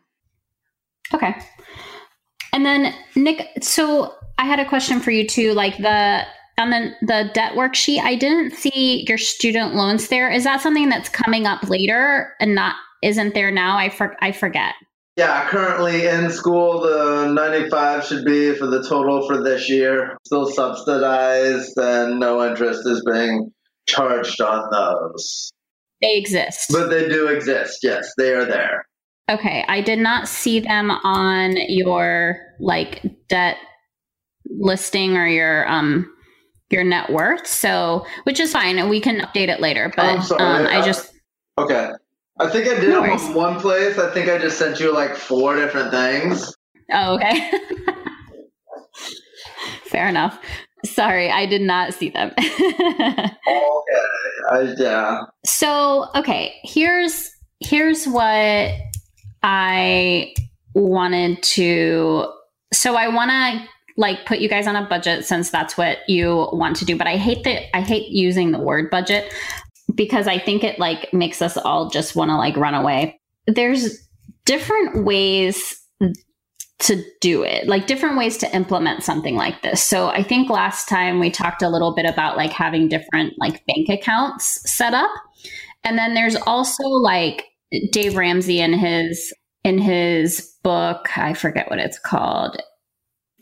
Okay. 1.14 1.36
And 2.52 2.66
then 2.66 2.92
Nick, 3.14 3.62
so 3.62 4.16
I 4.38 4.46
had 4.46 4.58
a 4.58 4.68
question 4.68 4.98
for 4.98 5.12
you 5.12 5.28
too. 5.28 5.52
Like 5.52 5.76
the 5.78 6.24
on 6.58 6.70
the 6.70 6.92
the 7.00 7.30
debt 7.34 7.52
worksheet, 7.52 8.00
I 8.00 8.14
didn't 8.14 8.52
see 8.52 9.04
your 9.08 9.18
student 9.18 9.74
loans 9.74 10.08
there. 10.08 10.30
Is 10.30 10.44
that 10.44 10.60
something 10.60 10.88
that's 10.88 11.08
coming 11.08 11.46
up 11.46 11.68
later 11.68 12.34
and 12.40 12.54
not 12.54 12.76
isn't 13.02 13.34
there 13.34 13.50
now? 13.50 13.76
I 13.76 13.90
for, 13.90 14.16
I 14.20 14.32
forget. 14.32 14.74
Yeah, 15.16 15.48
currently 15.48 16.06
in 16.06 16.30
school, 16.30 16.80
the 16.80 17.30
95 17.32 18.04
should 18.04 18.24
be 18.24 18.54
for 18.56 18.66
the 18.66 18.82
total 18.82 19.26
for 19.28 19.40
this 19.42 19.70
year. 19.70 20.16
Still 20.26 20.50
subsidized, 20.50 21.76
and 21.76 22.18
no 22.18 22.44
interest 22.44 22.84
is 22.84 23.04
being 23.04 23.52
charged 23.86 24.40
on 24.40 24.68
those. 24.72 25.52
They 26.02 26.16
exist. 26.16 26.70
But 26.72 26.88
they 26.88 27.08
do 27.08 27.28
exist, 27.28 27.78
yes, 27.82 28.12
they 28.18 28.32
are 28.32 28.44
there. 28.44 28.86
Okay, 29.30 29.64
I 29.68 29.80
did 29.80 30.00
not 30.00 30.28
see 30.28 30.60
them 30.60 30.90
on 30.90 31.56
your 31.68 32.40
like 32.58 33.02
debt 33.28 33.56
listing 34.58 35.16
or 35.16 35.26
your 35.26 35.66
um 35.68 36.13
your 36.74 36.84
net 36.84 37.10
worth. 37.10 37.46
So, 37.46 38.04
which 38.24 38.40
is 38.40 38.52
fine, 38.52 38.78
and 38.78 38.90
we 38.90 39.00
can 39.00 39.20
update 39.20 39.48
it 39.48 39.60
later. 39.60 39.92
But 39.96 40.30
um, 40.32 40.66
I 40.66 40.82
just 40.84 41.12
okay. 41.56 41.90
I 42.38 42.50
think 42.50 42.66
I 42.66 42.80
did 42.80 42.90
no 42.90 43.02
them 43.02 43.34
one 43.34 43.60
place. 43.60 43.96
I 43.96 44.10
think 44.10 44.28
I 44.28 44.38
just 44.38 44.58
sent 44.58 44.80
you 44.80 44.92
like 44.92 45.16
four 45.16 45.54
different 45.54 45.92
things. 45.92 46.52
Oh, 46.92 47.14
okay. 47.14 47.50
Fair 49.84 50.08
enough. 50.08 50.38
Sorry, 50.84 51.30
I 51.30 51.46
did 51.46 51.62
not 51.62 51.94
see 51.94 52.10
them. 52.10 52.32
okay. 52.38 53.30
I, 54.50 54.74
yeah. 54.76 55.20
So, 55.46 56.08
okay, 56.16 56.56
here's 56.64 57.30
here's 57.60 58.06
what 58.06 58.72
I 59.42 60.34
wanted 60.74 61.40
to 61.42 62.26
so 62.74 62.96
I 62.96 63.08
want 63.08 63.30
to 63.30 63.68
like 63.96 64.26
put 64.26 64.38
you 64.38 64.48
guys 64.48 64.66
on 64.66 64.76
a 64.76 64.86
budget 64.86 65.24
since 65.24 65.50
that's 65.50 65.76
what 65.76 65.98
you 66.08 66.48
want 66.52 66.76
to 66.76 66.84
do, 66.84 66.96
but 66.96 67.06
I 67.06 67.16
hate 67.16 67.44
that 67.44 67.74
I 67.76 67.80
hate 67.80 68.08
using 68.08 68.50
the 68.50 68.58
word 68.58 68.90
budget 68.90 69.32
because 69.94 70.26
I 70.26 70.38
think 70.38 70.64
it 70.64 70.78
like 70.78 71.12
makes 71.12 71.40
us 71.40 71.56
all 71.56 71.90
just 71.90 72.16
want 72.16 72.30
to 72.30 72.36
like 72.36 72.56
run 72.56 72.74
away. 72.74 73.20
There's 73.46 73.98
different 74.44 75.04
ways 75.04 75.80
to 76.80 77.02
do 77.20 77.42
it, 77.42 77.66
like 77.66 77.86
different 77.86 78.18
ways 78.18 78.36
to 78.38 78.54
implement 78.54 79.04
something 79.04 79.36
like 79.36 79.62
this. 79.62 79.82
So 79.82 80.08
I 80.08 80.22
think 80.22 80.50
last 80.50 80.88
time 80.88 81.20
we 81.20 81.30
talked 81.30 81.62
a 81.62 81.68
little 81.68 81.94
bit 81.94 82.04
about 82.04 82.36
like 82.36 82.50
having 82.50 82.88
different 82.88 83.34
like 83.38 83.64
bank 83.66 83.88
accounts 83.88 84.70
set 84.70 84.92
up. 84.92 85.10
And 85.84 85.96
then 85.96 86.14
there's 86.14 86.36
also 86.36 86.84
like 86.84 87.44
Dave 87.90 88.16
Ramsey 88.16 88.60
in 88.60 88.72
his 88.72 89.32
in 89.62 89.78
his 89.78 90.54
book, 90.62 91.16
I 91.16 91.32
forget 91.32 91.70
what 91.70 91.78
it's 91.78 91.98
called, 91.98 92.60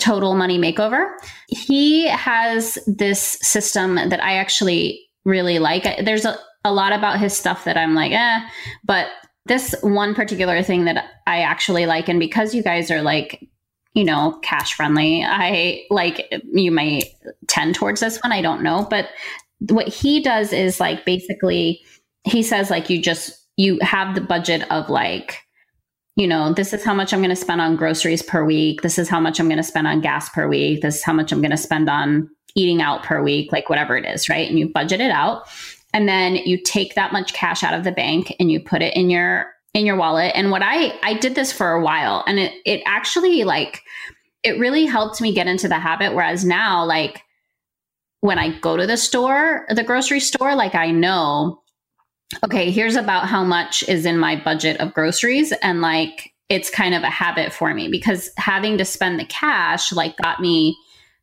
Total 0.02 0.34
Money 0.34 0.58
Makeover. 0.58 1.12
He 1.46 2.08
has 2.08 2.76
this 2.88 3.20
system 3.40 3.94
that 3.94 4.22
I 4.22 4.34
actually 4.34 5.00
really 5.24 5.60
like. 5.60 5.84
There's 6.04 6.24
a, 6.24 6.36
a 6.64 6.72
lot 6.72 6.92
about 6.92 7.20
his 7.20 7.36
stuff 7.36 7.64
that 7.64 7.76
I'm 7.76 7.94
like, 7.94 8.10
eh, 8.10 8.40
but 8.84 9.06
this 9.46 9.76
one 9.82 10.12
particular 10.12 10.60
thing 10.64 10.86
that 10.86 11.04
I 11.28 11.42
actually 11.42 11.86
like, 11.86 12.08
and 12.08 12.18
because 12.18 12.52
you 12.52 12.64
guys 12.64 12.90
are 12.90 13.00
like, 13.00 13.48
you 13.94 14.02
know, 14.02 14.40
cash 14.42 14.74
friendly, 14.74 15.24
I 15.24 15.84
like 15.88 16.32
you 16.52 16.72
may 16.72 17.02
tend 17.46 17.76
towards 17.76 18.00
this 18.00 18.18
one. 18.22 18.32
I 18.32 18.42
don't 18.42 18.62
know. 18.62 18.88
But 18.90 19.08
what 19.68 19.86
he 19.86 20.20
does 20.20 20.52
is 20.52 20.80
like 20.80 21.04
basically, 21.04 21.80
he 22.24 22.42
says, 22.42 22.70
like, 22.70 22.90
you 22.90 23.00
just, 23.00 23.38
you 23.56 23.78
have 23.82 24.16
the 24.16 24.20
budget 24.20 24.68
of 24.70 24.90
like, 24.90 25.38
you 26.16 26.26
know, 26.26 26.52
this 26.52 26.72
is 26.72 26.84
how 26.84 26.92
much 26.92 27.12
I'm 27.12 27.20
going 27.20 27.30
to 27.30 27.36
spend 27.36 27.60
on 27.60 27.76
groceries 27.76 28.22
per 28.22 28.44
week. 28.44 28.82
This 28.82 28.98
is 28.98 29.08
how 29.08 29.18
much 29.18 29.40
I'm 29.40 29.48
going 29.48 29.56
to 29.56 29.62
spend 29.62 29.86
on 29.86 30.00
gas 30.00 30.28
per 30.28 30.46
week. 30.46 30.82
This 30.82 30.96
is 30.96 31.04
how 31.04 31.12
much 31.12 31.32
I'm 31.32 31.40
going 31.40 31.52
to 31.52 31.56
spend 31.56 31.88
on 31.88 32.28
eating 32.54 32.82
out 32.82 33.02
per 33.02 33.22
week, 33.22 33.50
like 33.50 33.70
whatever 33.70 33.96
it 33.96 34.04
is, 34.04 34.28
right? 34.28 34.48
And 34.48 34.58
you 34.58 34.68
budget 34.68 35.00
it 35.00 35.10
out. 35.10 35.48
And 35.94 36.08
then 36.08 36.36
you 36.36 36.58
take 36.62 36.94
that 36.94 37.12
much 37.12 37.32
cash 37.32 37.62
out 37.62 37.74
of 37.74 37.84
the 37.84 37.92
bank 37.92 38.34
and 38.38 38.50
you 38.50 38.60
put 38.60 38.82
it 38.82 38.94
in 38.94 39.10
your 39.10 39.50
in 39.74 39.86
your 39.86 39.96
wallet. 39.96 40.32
And 40.34 40.50
what 40.50 40.62
I 40.62 40.98
I 41.02 41.14
did 41.14 41.34
this 41.34 41.52
for 41.52 41.72
a 41.72 41.82
while 41.82 42.24
and 42.26 42.38
it 42.38 42.52
it 42.66 42.82
actually 42.84 43.44
like 43.44 43.82
it 44.42 44.58
really 44.58 44.84
helped 44.84 45.20
me 45.20 45.32
get 45.32 45.46
into 45.46 45.68
the 45.68 45.78
habit 45.78 46.14
whereas 46.14 46.44
now 46.44 46.84
like 46.84 47.22
when 48.20 48.38
I 48.38 48.58
go 48.60 48.76
to 48.76 48.86
the 48.86 48.96
store, 48.96 49.66
the 49.68 49.82
grocery 49.82 50.20
store, 50.20 50.54
like 50.54 50.74
I 50.74 50.90
know 50.90 51.61
okay, 52.44 52.70
here's 52.70 52.96
about 52.96 53.26
how 53.26 53.44
much 53.44 53.86
is 53.88 54.06
in 54.06 54.18
my 54.18 54.36
budget 54.36 54.80
of 54.80 54.94
groceries 54.94 55.52
and 55.62 55.80
like 55.80 56.32
it's 56.48 56.70
kind 56.70 56.94
of 56.94 57.02
a 57.02 57.10
habit 57.10 57.52
for 57.52 57.72
me 57.72 57.88
because 57.88 58.30
having 58.36 58.76
to 58.78 58.84
spend 58.84 59.18
the 59.18 59.24
cash 59.24 59.92
like 59.92 60.16
got 60.18 60.40
me 60.40 60.76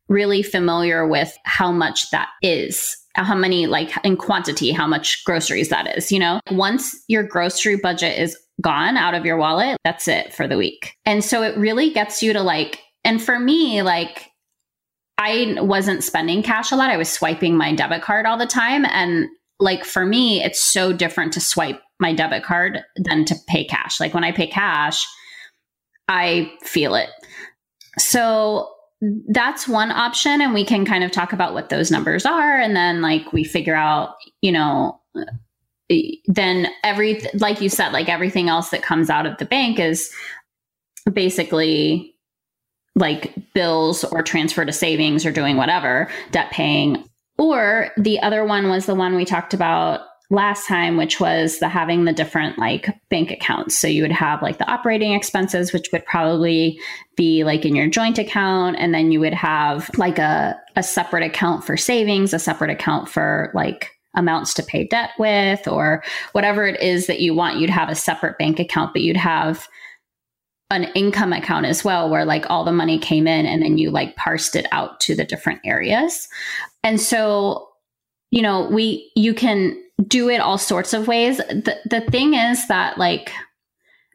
really 0.08 0.42
familiar 0.42 1.06
with 1.06 1.36
how 1.44 1.70
much 1.70 2.10
that 2.10 2.28
is 2.42 2.96
how 3.14 3.34
many 3.34 3.66
like 3.66 3.92
in 4.04 4.16
quantity 4.16 4.72
how 4.72 4.86
much 4.86 5.24
groceries 5.24 5.68
that 5.68 5.96
is 5.96 6.10
you 6.10 6.18
know? 6.18 6.40
Once 6.50 6.96
your 7.08 7.22
grocery 7.22 7.76
budget 7.76 8.18
is 8.18 8.36
gone 8.60 8.96
out 8.96 9.14
of 9.14 9.24
your 9.24 9.36
wallet 9.36 9.76
that's 9.84 10.08
it 10.08 10.32
for 10.34 10.46
the 10.48 10.56
week. 10.56 10.94
And 11.06 11.24
so 11.24 11.42
it 11.42 11.56
really 11.56 11.90
gets 11.90 12.22
you 12.22 12.32
to 12.32 12.42
like 12.42 12.80
and 13.04 13.22
for 13.22 13.38
me 13.38 13.82
like 13.82 14.26
i 15.18 15.54
wasn't 15.58 16.02
spending 16.02 16.42
cash 16.42 16.72
a 16.72 16.76
lot. 16.76 16.90
I 16.90 16.96
was 16.96 17.08
swiping 17.08 17.56
my 17.56 17.74
debit 17.74 18.02
card 18.02 18.26
all 18.26 18.38
the 18.38 18.46
time 18.46 18.84
and 18.86 19.28
like 19.60 19.84
for 19.84 20.04
me 20.04 20.42
it's 20.42 20.60
so 20.60 20.92
different 20.92 21.32
to 21.34 21.40
swipe 21.40 21.80
my 22.00 22.12
debit 22.14 22.42
card 22.42 22.82
than 22.96 23.24
to 23.26 23.36
pay 23.46 23.64
cash. 23.64 24.00
Like 24.00 24.14
when 24.14 24.24
i 24.24 24.32
pay 24.32 24.46
cash 24.46 25.06
i 26.08 26.50
feel 26.62 26.94
it. 26.94 27.10
So 27.98 28.68
that's 29.28 29.66
one 29.66 29.90
option 29.90 30.40
and 30.40 30.52
we 30.52 30.64
can 30.64 30.84
kind 30.84 31.04
of 31.04 31.10
talk 31.10 31.32
about 31.32 31.54
what 31.54 31.70
those 31.70 31.90
numbers 31.90 32.26
are 32.26 32.58
and 32.58 32.76
then 32.76 33.00
like 33.00 33.32
we 33.32 33.44
figure 33.44 33.74
out 33.74 34.14
you 34.42 34.52
know 34.52 35.00
then 36.26 36.68
every 36.84 37.20
like 37.34 37.60
you 37.60 37.68
said 37.68 37.92
like 37.92 38.08
everything 38.08 38.48
else 38.48 38.68
that 38.70 38.82
comes 38.82 39.08
out 39.08 39.26
of 39.26 39.36
the 39.38 39.44
bank 39.44 39.78
is 39.78 40.10
basically 41.12 42.14
like 42.94 43.34
bills 43.54 44.04
or 44.04 44.22
transfer 44.22 44.64
to 44.64 44.72
savings 44.72 45.24
or 45.24 45.32
doing 45.32 45.56
whatever 45.56 46.08
debt 46.30 46.50
paying 46.50 47.02
or 47.40 47.88
the 47.96 48.20
other 48.20 48.44
one 48.44 48.68
was 48.68 48.84
the 48.84 48.94
one 48.94 49.16
we 49.16 49.24
talked 49.24 49.54
about 49.54 50.02
last 50.28 50.68
time, 50.68 50.98
which 50.98 51.18
was 51.18 51.58
the 51.58 51.70
having 51.70 52.04
the 52.04 52.12
different 52.12 52.58
like 52.58 52.90
bank 53.08 53.30
accounts. 53.30 53.78
So 53.78 53.88
you 53.88 54.02
would 54.02 54.12
have 54.12 54.42
like 54.42 54.58
the 54.58 54.70
operating 54.70 55.14
expenses, 55.14 55.72
which 55.72 55.88
would 55.90 56.04
probably 56.04 56.78
be 57.16 57.42
like 57.42 57.64
in 57.64 57.74
your 57.74 57.88
joint 57.88 58.18
account. 58.18 58.76
And 58.78 58.92
then 58.92 59.10
you 59.10 59.20
would 59.20 59.32
have 59.32 59.90
like 59.96 60.18
a, 60.18 60.54
a 60.76 60.82
separate 60.82 61.24
account 61.24 61.64
for 61.64 61.78
savings, 61.78 62.34
a 62.34 62.38
separate 62.38 62.70
account 62.70 63.08
for 63.08 63.50
like 63.54 63.90
amounts 64.14 64.52
to 64.54 64.62
pay 64.62 64.86
debt 64.86 65.10
with, 65.18 65.66
or 65.66 66.04
whatever 66.32 66.66
it 66.66 66.78
is 66.82 67.06
that 67.06 67.20
you 67.20 67.32
want. 67.32 67.58
You'd 67.58 67.70
have 67.70 67.88
a 67.88 67.94
separate 67.94 68.36
bank 68.36 68.60
account, 68.60 68.92
but 68.92 69.00
you'd 69.00 69.16
have 69.16 69.66
an 70.70 70.84
income 70.94 71.32
account 71.32 71.66
as 71.66 71.84
well 71.84 72.08
where 72.08 72.24
like 72.24 72.48
all 72.48 72.64
the 72.64 72.72
money 72.72 72.98
came 72.98 73.26
in 73.26 73.46
and 73.46 73.62
then 73.62 73.76
you 73.76 73.90
like 73.90 74.16
parsed 74.16 74.54
it 74.54 74.66
out 74.72 75.00
to 75.00 75.14
the 75.14 75.24
different 75.24 75.60
areas. 75.64 76.28
And 76.84 77.00
so, 77.00 77.68
you 78.30 78.42
know, 78.42 78.68
we 78.70 79.10
you 79.16 79.34
can 79.34 79.76
do 80.06 80.28
it 80.28 80.40
all 80.40 80.58
sorts 80.58 80.92
of 80.92 81.08
ways. 81.08 81.38
The 81.38 81.76
the 81.84 82.00
thing 82.02 82.34
is 82.34 82.66
that 82.68 82.98
like 82.98 83.32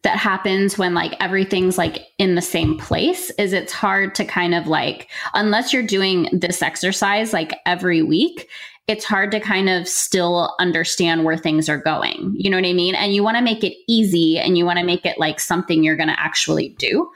that 0.04 0.18
happens 0.18 0.78
when 0.78 0.94
like 0.94 1.16
everything's 1.20 1.80
like 1.80 2.06
in 2.20 2.36
the 2.36 2.42
same 2.42 2.78
place 2.78 3.32
is 3.40 3.54
it's 3.54 3.74
hard 3.74 4.14
to 4.14 4.24
kind 4.24 4.54
of 4.54 4.68
like 4.68 5.10
unless 5.34 5.74
you're 5.74 5.82
doing 5.82 6.30
this 6.32 6.62
exercise 6.62 7.34
like 7.34 7.58
every 7.66 8.04
week 8.04 8.48
it's 8.88 9.06
hard 9.06 9.32
to 9.32 9.40
kind 9.40 9.68
of 9.68 9.88
still 9.88 10.56
understand 10.60 11.24
where 11.24 11.38
things 11.38 11.68
are 11.68 11.78
going. 11.78 12.36
You 12.38 12.50
know 12.50 12.58
what 12.58 12.68
i 12.68 12.74
mean? 12.74 12.94
And 12.94 13.16
you 13.16 13.24
want 13.24 13.38
to 13.38 13.44
make 13.44 13.64
it 13.64 13.76
easy 13.88 14.38
and 14.38 14.58
you 14.58 14.66
want 14.66 14.78
to 14.78 14.86
make 14.86 15.06
it 15.06 15.18
like 15.18 15.40
something 15.40 15.84
you're 15.84 15.96
going 15.96 16.10
to 16.10 16.20
actually 16.20 16.70
do. 16.78 17.10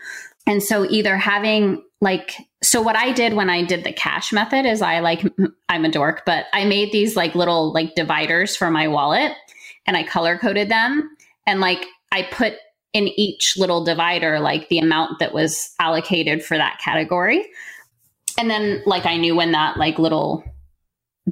And 0.48 0.64
so 0.64 0.86
either 0.90 1.16
having 1.16 1.84
like 2.02 2.36
so 2.64 2.82
what 2.82 2.96
I 2.96 3.12
did 3.12 3.34
when 3.34 3.50
I 3.50 3.64
did 3.64 3.84
the 3.84 3.94
cash 3.94 4.34
method 4.34 4.66
is 4.66 4.82
I 4.82 5.00
like 5.00 5.24
I'm 5.70 5.86
a 5.86 5.92
dork, 5.92 6.24
but 6.26 6.46
I 6.54 6.66
made 6.66 6.92
these 6.92 7.16
like 7.16 7.36
little 7.36 7.72
like 7.72 7.96
dividers 7.96 8.56
for 8.56 8.72
my 8.72 8.88
wallet 8.88 9.34
and 9.86 9.96
I 9.96 10.04
color 10.04 10.38
coded 10.38 10.70
them. 10.70 11.10
And 11.46 11.62
like 11.62 11.86
I 12.12 12.24
put 12.24 12.54
in 12.94 13.08
each 13.10 13.56
little 13.58 13.84
divider 13.84 14.40
like 14.40 14.70
the 14.70 14.80
amount 14.80 15.20
that 15.20 15.34
was 15.34 15.72
allocated 15.80 16.44
for 16.44 16.58
that 16.58 16.80
category. 16.84 17.46
And 18.40 18.50
then 18.50 18.82
like 18.88 19.06
I 19.06 19.18
knew 19.18 19.36
when 19.36 19.52
that 19.52 19.78
like 19.78 20.00
little 20.00 20.44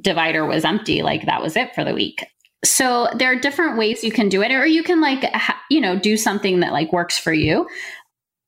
divider 0.00 0.46
was 0.46 0.64
empty, 0.64 1.02
like 1.02 1.26
that 1.26 1.42
was 1.42 1.56
it 1.56 1.74
for 1.74 1.84
the 1.84 1.94
week. 1.94 2.24
So 2.64 3.08
there 3.14 3.30
are 3.30 3.38
different 3.38 3.78
ways 3.78 4.02
you 4.02 4.10
can 4.10 4.28
do 4.28 4.42
it 4.42 4.50
or 4.50 4.66
you 4.66 4.82
can 4.82 5.00
like 5.00 5.22
ha- 5.32 5.60
you 5.70 5.80
know 5.80 5.98
do 5.98 6.16
something 6.16 6.60
that 6.60 6.72
like 6.72 6.92
works 6.92 7.18
for 7.18 7.32
you. 7.32 7.68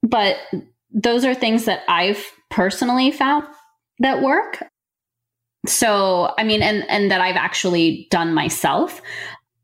But 0.03 0.37
those 0.91 1.25
are 1.25 1.35
things 1.35 1.67
that 1.67 1.83
I've 1.89 2.25
personally 2.51 3.13
found 3.13 3.45
that 4.01 4.23
work. 4.23 4.63
So, 5.67 6.35
I 6.39 6.45
mean 6.45 6.63
and 6.63 6.89
and 6.89 7.11
that 7.11 7.21
I've 7.21 7.37
actually 7.37 8.09
done 8.11 8.35
myself. 8.35 9.01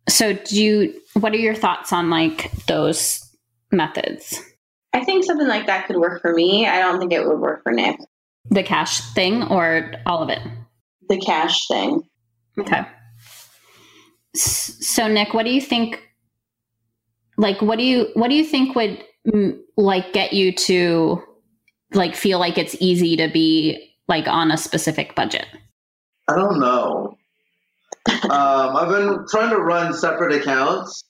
So, 0.08 0.34
do 0.34 0.62
you 0.62 1.00
what 1.14 1.32
are 1.32 1.38
your 1.38 1.54
thoughts 1.54 1.92
on 1.92 2.10
like 2.10 2.52
those 2.66 3.20
methods? 3.72 4.40
I 4.92 5.04
think 5.04 5.24
something 5.24 5.48
like 5.48 5.66
that 5.66 5.86
could 5.86 5.96
work 5.96 6.22
for 6.22 6.32
me. 6.32 6.66
I 6.66 6.78
don't 6.78 6.98
think 6.98 7.12
it 7.12 7.26
would 7.26 7.40
work 7.40 7.62
for 7.62 7.72
Nick. 7.72 7.98
The 8.50 8.62
cash 8.62 9.00
thing 9.12 9.42
or 9.44 9.92
all 10.06 10.22
of 10.22 10.30
it? 10.30 10.40
The 11.08 11.18
cash 11.18 11.66
thing. 11.68 12.02
Okay. 12.58 12.86
So 14.34 15.08
Nick, 15.08 15.34
what 15.34 15.44
do 15.44 15.50
you 15.50 15.60
think 15.60 16.02
like 17.38 17.60
what 17.60 17.78
do 17.78 17.84
you 17.84 18.08
what 18.14 18.28
do 18.28 18.34
you 18.34 18.44
think 18.44 18.74
would 18.74 19.02
like 19.76 20.12
get 20.12 20.32
you 20.32 20.52
to 20.52 21.22
like 21.92 22.14
feel 22.14 22.38
like 22.38 22.58
it's 22.58 22.76
easy 22.80 23.16
to 23.16 23.28
be 23.28 23.94
like 24.08 24.26
on 24.26 24.50
a 24.50 24.56
specific 24.56 25.14
budget? 25.14 25.46
I 26.28 26.36
don't 26.36 26.58
know. 26.58 27.16
um, 28.30 28.76
I've 28.76 28.88
been 28.88 29.24
trying 29.30 29.50
to 29.50 29.58
run 29.58 29.92
separate 29.92 30.40
accounts 30.40 31.04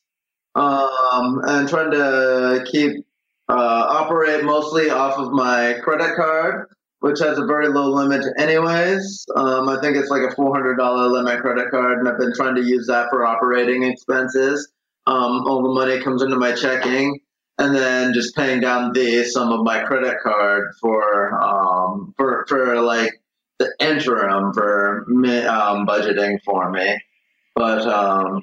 um, 0.55 1.41
and 1.45 1.69
trying 1.69 1.91
to 1.91 2.65
keep 2.71 3.05
uh, 3.49 3.55
operate 3.55 4.45
mostly 4.45 4.91
off 4.91 5.19
of 5.19 5.33
my 5.33 5.75
credit 5.85 6.17
card, 6.17 6.69
which 7.07 7.21
has 7.21 7.39
a 7.39 7.47
very 7.47 7.69
low 7.69 7.89
limit, 7.89 8.27
anyways. 8.37 9.25
Um, 9.37 9.69
I 9.69 9.81
think 9.81 9.97
it's 9.97 10.11
like 10.11 10.23
a 10.23 10.35
four 10.35 10.53
hundred 10.53 10.75
dollar 10.75 11.07
limit 11.07 11.41
credit 11.41 11.71
card, 11.71 12.01
and 12.01 12.09
I've 12.09 12.19
been 12.19 12.35
trying 12.35 12.57
to 12.57 12.63
use 12.63 12.89
that 12.89 13.09
for 13.11 13.25
operating 13.25 13.85
expenses. 13.85 14.69
Um, 15.07 15.47
all 15.47 15.63
the 15.63 15.73
money 15.73 16.03
comes 16.03 16.21
into 16.21 16.35
my 16.35 16.53
checking, 16.53 17.21
and 17.59 17.77
then 17.77 18.13
just 18.13 18.35
paying 18.35 18.61
down 18.61 18.93
the 18.93 19.23
sum 19.25 19.53
of 19.53 19.63
my 19.63 19.85
credit 19.85 20.17
card 20.21 20.73
for 20.81 21.41
um, 21.41 22.13
for 22.17 22.45
for 22.49 22.81
like 22.81 23.13
the 23.61 23.73
interim 23.79 24.53
for 24.53 25.05
me, 25.07 25.43
um, 25.43 25.87
budgeting 25.87 26.39
for 26.45 26.73
me. 26.73 26.99
But 27.55 27.87
um, 27.87 28.43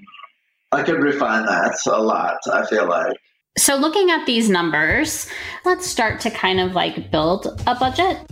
I 0.71 0.83
could 0.83 1.03
refine 1.03 1.45
that 1.47 1.77
a 1.85 2.01
lot. 2.01 2.37
I 2.51 2.65
feel 2.65 2.87
like. 2.87 3.17
So, 3.57 3.75
looking 3.75 4.09
at 4.09 4.25
these 4.25 4.49
numbers, 4.49 5.29
let's 5.65 5.85
start 5.85 6.21
to 6.21 6.31
kind 6.31 6.61
of 6.61 6.73
like 6.73 7.11
build 7.11 7.61
a 7.67 7.75
budget. 7.75 8.25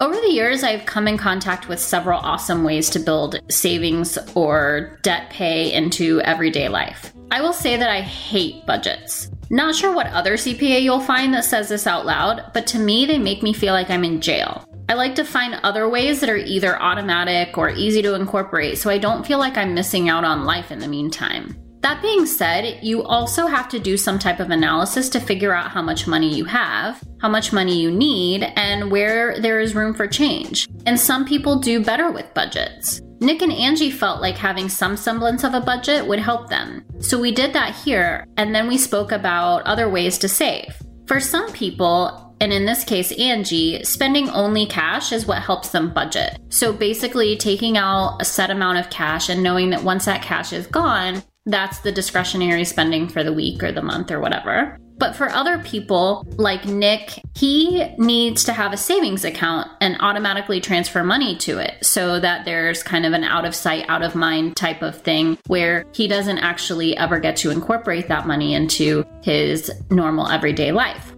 Over 0.00 0.14
the 0.14 0.32
years, 0.32 0.62
I've 0.62 0.86
come 0.86 1.06
in 1.06 1.18
contact 1.18 1.68
with 1.68 1.78
several 1.78 2.20
awesome 2.20 2.64
ways 2.64 2.88
to 2.90 2.98
build 2.98 3.38
savings 3.50 4.16
or 4.34 4.98
debt 5.02 5.28
pay 5.28 5.74
into 5.74 6.22
everyday 6.22 6.70
life. 6.70 7.12
I 7.30 7.42
will 7.42 7.52
say 7.52 7.76
that 7.76 7.90
I 7.90 8.00
hate 8.00 8.64
budgets. 8.64 9.30
Not 9.50 9.74
sure 9.74 9.94
what 9.94 10.06
other 10.06 10.38
CPA 10.38 10.80
you'll 10.80 11.00
find 11.00 11.34
that 11.34 11.44
says 11.44 11.68
this 11.68 11.86
out 11.86 12.06
loud, 12.06 12.50
but 12.54 12.66
to 12.68 12.78
me, 12.78 13.04
they 13.04 13.18
make 13.18 13.42
me 13.42 13.52
feel 13.52 13.74
like 13.74 13.90
I'm 13.90 14.04
in 14.04 14.22
jail. 14.22 14.64
I 14.88 14.94
like 14.94 15.16
to 15.16 15.24
find 15.24 15.60
other 15.62 15.86
ways 15.86 16.20
that 16.20 16.30
are 16.30 16.36
either 16.36 16.80
automatic 16.80 17.58
or 17.58 17.68
easy 17.68 18.00
to 18.00 18.14
incorporate 18.14 18.78
so 18.78 18.88
I 18.88 18.96
don't 18.96 19.26
feel 19.26 19.38
like 19.38 19.58
I'm 19.58 19.74
missing 19.74 20.08
out 20.08 20.24
on 20.24 20.46
life 20.46 20.72
in 20.72 20.78
the 20.78 20.88
meantime. 20.88 21.56
That 21.82 22.02
being 22.02 22.26
said, 22.26 22.84
you 22.84 23.02
also 23.02 23.46
have 23.46 23.68
to 23.70 23.78
do 23.78 23.96
some 23.96 24.18
type 24.18 24.38
of 24.38 24.50
analysis 24.50 25.08
to 25.10 25.20
figure 25.20 25.54
out 25.54 25.70
how 25.70 25.80
much 25.80 26.06
money 26.06 26.34
you 26.34 26.44
have, 26.44 27.02
how 27.20 27.28
much 27.28 27.54
money 27.54 27.80
you 27.80 27.90
need, 27.90 28.42
and 28.56 28.90
where 28.90 29.40
there 29.40 29.60
is 29.60 29.74
room 29.74 29.94
for 29.94 30.06
change. 30.06 30.68
And 30.84 31.00
some 31.00 31.24
people 31.24 31.58
do 31.58 31.82
better 31.82 32.10
with 32.10 32.34
budgets. 32.34 33.00
Nick 33.20 33.40
and 33.40 33.52
Angie 33.52 33.90
felt 33.90 34.20
like 34.20 34.36
having 34.36 34.68
some 34.68 34.96
semblance 34.96 35.42
of 35.42 35.54
a 35.54 35.60
budget 35.60 36.06
would 36.06 36.18
help 36.18 36.50
them. 36.50 36.84
So 36.98 37.18
we 37.18 37.32
did 37.32 37.54
that 37.54 37.74
here, 37.74 38.26
and 38.36 38.54
then 38.54 38.68
we 38.68 38.76
spoke 38.76 39.10
about 39.10 39.62
other 39.62 39.88
ways 39.88 40.18
to 40.18 40.28
save. 40.28 40.76
For 41.06 41.18
some 41.18 41.50
people, 41.52 42.34
and 42.42 42.52
in 42.52 42.66
this 42.66 42.84
case, 42.84 43.12
Angie, 43.12 43.84
spending 43.84 44.28
only 44.30 44.66
cash 44.66 45.12
is 45.12 45.26
what 45.26 45.42
helps 45.42 45.70
them 45.70 45.92
budget. 45.92 46.38
So 46.50 46.72
basically, 46.72 47.36
taking 47.36 47.76
out 47.78 48.20
a 48.20 48.24
set 48.24 48.50
amount 48.50 48.78
of 48.78 48.90
cash 48.90 49.28
and 49.28 49.42
knowing 49.42 49.70
that 49.70 49.82
once 49.82 50.04
that 50.06 50.22
cash 50.22 50.52
is 50.52 50.66
gone, 50.66 51.22
that's 51.46 51.80
the 51.80 51.92
discretionary 51.92 52.64
spending 52.64 53.08
for 53.08 53.24
the 53.24 53.32
week 53.32 53.62
or 53.62 53.72
the 53.72 53.82
month 53.82 54.10
or 54.10 54.20
whatever. 54.20 54.78
But 55.00 55.16
for 55.16 55.30
other 55.30 55.58
people, 55.60 56.26
like 56.36 56.66
Nick, 56.66 57.22
he 57.34 57.86
needs 57.96 58.44
to 58.44 58.52
have 58.52 58.74
a 58.74 58.76
savings 58.76 59.24
account 59.24 59.66
and 59.80 59.96
automatically 60.00 60.60
transfer 60.60 61.02
money 61.02 61.36
to 61.38 61.58
it 61.58 61.82
so 61.82 62.20
that 62.20 62.44
there's 62.44 62.82
kind 62.82 63.06
of 63.06 63.14
an 63.14 63.24
out 63.24 63.46
of 63.46 63.54
sight, 63.54 63.86
out 63.88 64.02
of 64.02 64.14
mind 64.14 64.56
type 64.56 64.82
of 64.82 65.00
thing 65.00 65.38
where 65.46 65.86
he 65.94 66.06
doesn't 66.06 66.36
actually 66.38 66.94
ever 66.98 67.18
get 67.18 67.34
to 67.36 67.50
incorporate 67.50 68.08
that 68.08 68.26
money 68.26 68.52
into 68.52 69.02
his 69.22 69.72
normal 69.90 70.28
everyday 70.28 70.70
life. 70.70 71.14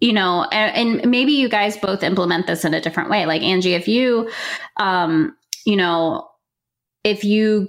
You 0.00 0.12
know, 0.12 0.44
and, 0.52 1.10
maybe 1.10 1.32
you 1.32 1.48
guys 1.48 1.76
both 1.76 2.04
implement 2.04 2.46
this 2.46 2.64
in 2.64 2.72
a 2.72 2.80
different 2.80 3.10
way. 3.10 3.26
Like 3.26 3.42
Angie, 3.42 3.74
if 3.74 3.88
you, 3.88 4.30
um, 4.76 5.36
you 5.66 5.74
know, 5.74 6.27
if 7.04 7.24
you 7.24 7.68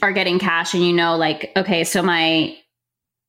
are 0.00 0.12
getting 0.12 0.38
cash 0.38 0.74
and 0.74 0.84
you 0.84 0.92
know 0.92 1.16
like 1.16 1.52
okay 1.56 1.84
so 1.84 2.02
my 2.02 2.56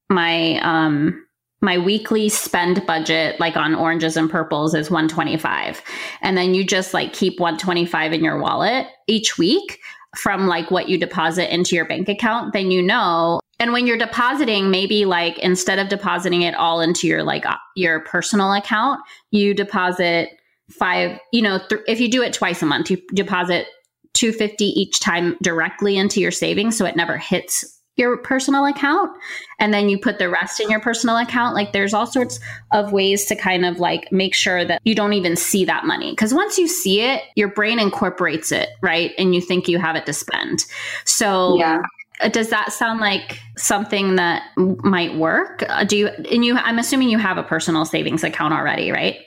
my 0.10 0.60
um 0.60 1.26
my 1.62 1.78
weekly 1.78 2.30
spend 2.30 2.86
budget 2.86 3.40
like 3.40 3.56
on 3.56 3.74
oranges 3.74 4.18
and 4.18 4.30
purples 4.30 4.74
is 4.74 4.92
125 4.92 5.82
and 6.22 6.38
then 6.38 6.54
you 6.54 6.64
just 6.64 6.94
like 6.94 7.14
keep 7.14 7.40
125 7.40 8.14
in 8.14 8.24
your 8.24 8.40
wallet 8.40 8.88
each 9.08 9.38
week 9.38 9.80
from 10.16 10.46
like 10.46 10.70
what 10.70 10.90
you 10.90 10.98
deposit 10.98 11.54
into 11.54 11.76
your 11.76 11.86
bank 11.86 12.08
account 12.08 12.54
then 12.54 12.70
you 12.70 12.82
know. 12.82 13.40
And 13.60 13.72
when 13.72 13.88
you're 13.88 13.98
depositing 13.98 14.72
maybe 14.72 15.06
like 15.06 15.40
instead 15.40 15.80
of 15.80 15.88
depositing 15.88 16.42
it 16.42 16.54
all 16.54 16.82
into 16.82 17.08
your 17.08 17.24
like 17.24 17.46
uh, 17.46 17.56
your 17.76 18.02
personal 18.02 18.54
account 18.54 19.00
you 19.32 19.54
deposit 19.54 20.30
five 20.70 21.18
you 21.32 21.42
know 21.42 21.60
th- 21.70 21.82
if 21.88 22.00
you 22.00 22.10
do 22.10 22.22
it 22.22 22.34
twice 22.34 22.62
a 22.62 22.66
month 22.66 22.92
you 22.92 22.98
deposit 23.14 23.68
250 24.14 24.66
each 24.66 25.00
time 25.00 25.36
directly 25.42 25.98
into 25.98 26.20
your 26.22 26.32
savings 26.32 26.78
so 26.78 26.86
it 26.86 26.96
never 26.96 27.18
hits 27.18 27.80
your 27.96 28.18
personal 28.18 28.66
account. 28.66 29.12
And 29.60 29.72
then 29.74 29.88
you 29.88 30.00
put 30.00 30.18
the 30.18 30.30
rest 30.30 30.60
in 30.60 30.70
your 30.70 30.80
personal 30.80 31.18
account. 31.18 31.54
Like 31.54 31.74
there's 31.74 31.94
all 31.94 32.08
sorts 32.08 32.40
of 32.72 32.92
ways 32.92 33.26
to 33.26 33.36
kind 33.36 33.66
of 33.66 33.80
like 33.80 34.12
make 34.12 34.34
sure 34.34 34.66
that 34.66 34.82
you 34.84 34.96
don't 34.96 35.14
even 35.14 35.36
see 35.36 35.64
that 35.66 35.86
money. 35.86 36.12
Because 36.12 36.34
once 36.34 36.58
you 36.58 36.68
see 36.68 37.02
it 37.02 37.22
your 37.36 37.50
brain 37.50 37.80
incorporates 37.80 38.52
it 38.52 38.70
right? 38.82 39.12
And 39.18 39.36
you 39.36 39.42
think 39.42 39.68
you 39.68 39.78
have 39.78 39.96
it 39.96 40.06
to 40.08 40.14
spend. 40.14 40.66
So 41.06 41.58
Yeah. 41.58 41.82
uh, 42.22 42.30
does 42.30 42.50
that 42.50 42.74
sound 42.74 43.00
like 43.00 43.40
something 43.58 44.16
that 44.16 44.44
might 44.58 45.16
work? 45.16 45.64
Uh, 45.70 45.84
do 45.84 45.96
you 45.98 46.08
and 46.08 46.44
you 46.44 46.56
i'm 46.56 46.80
assuming 46.80 47.10
you 47.10 47.20
have 47.20 47.38
a 47.38 47.44
personal 47.44 47.86
savings 47.86 48.24
account 48.24 48.54
already 48.56 48.92
right? 48.92 49.18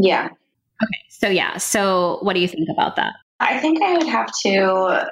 Yeah. 0.00 0.26
Okay. 0.82 1.00
So 1.08 1.28
yeah. 1.28 1.56
So 1.58 2.18
what 2.22 2.34
do 2.34 2.40
you 2.40 2.48
think 2.48 2.68
about 2.72 2.96
that 2.96 3.14
I 3.40 3.58
think 3.58 3.82
I 3.82 3.96
would 3.96 4.06
have 4.06 4.30
to 4.42 5.08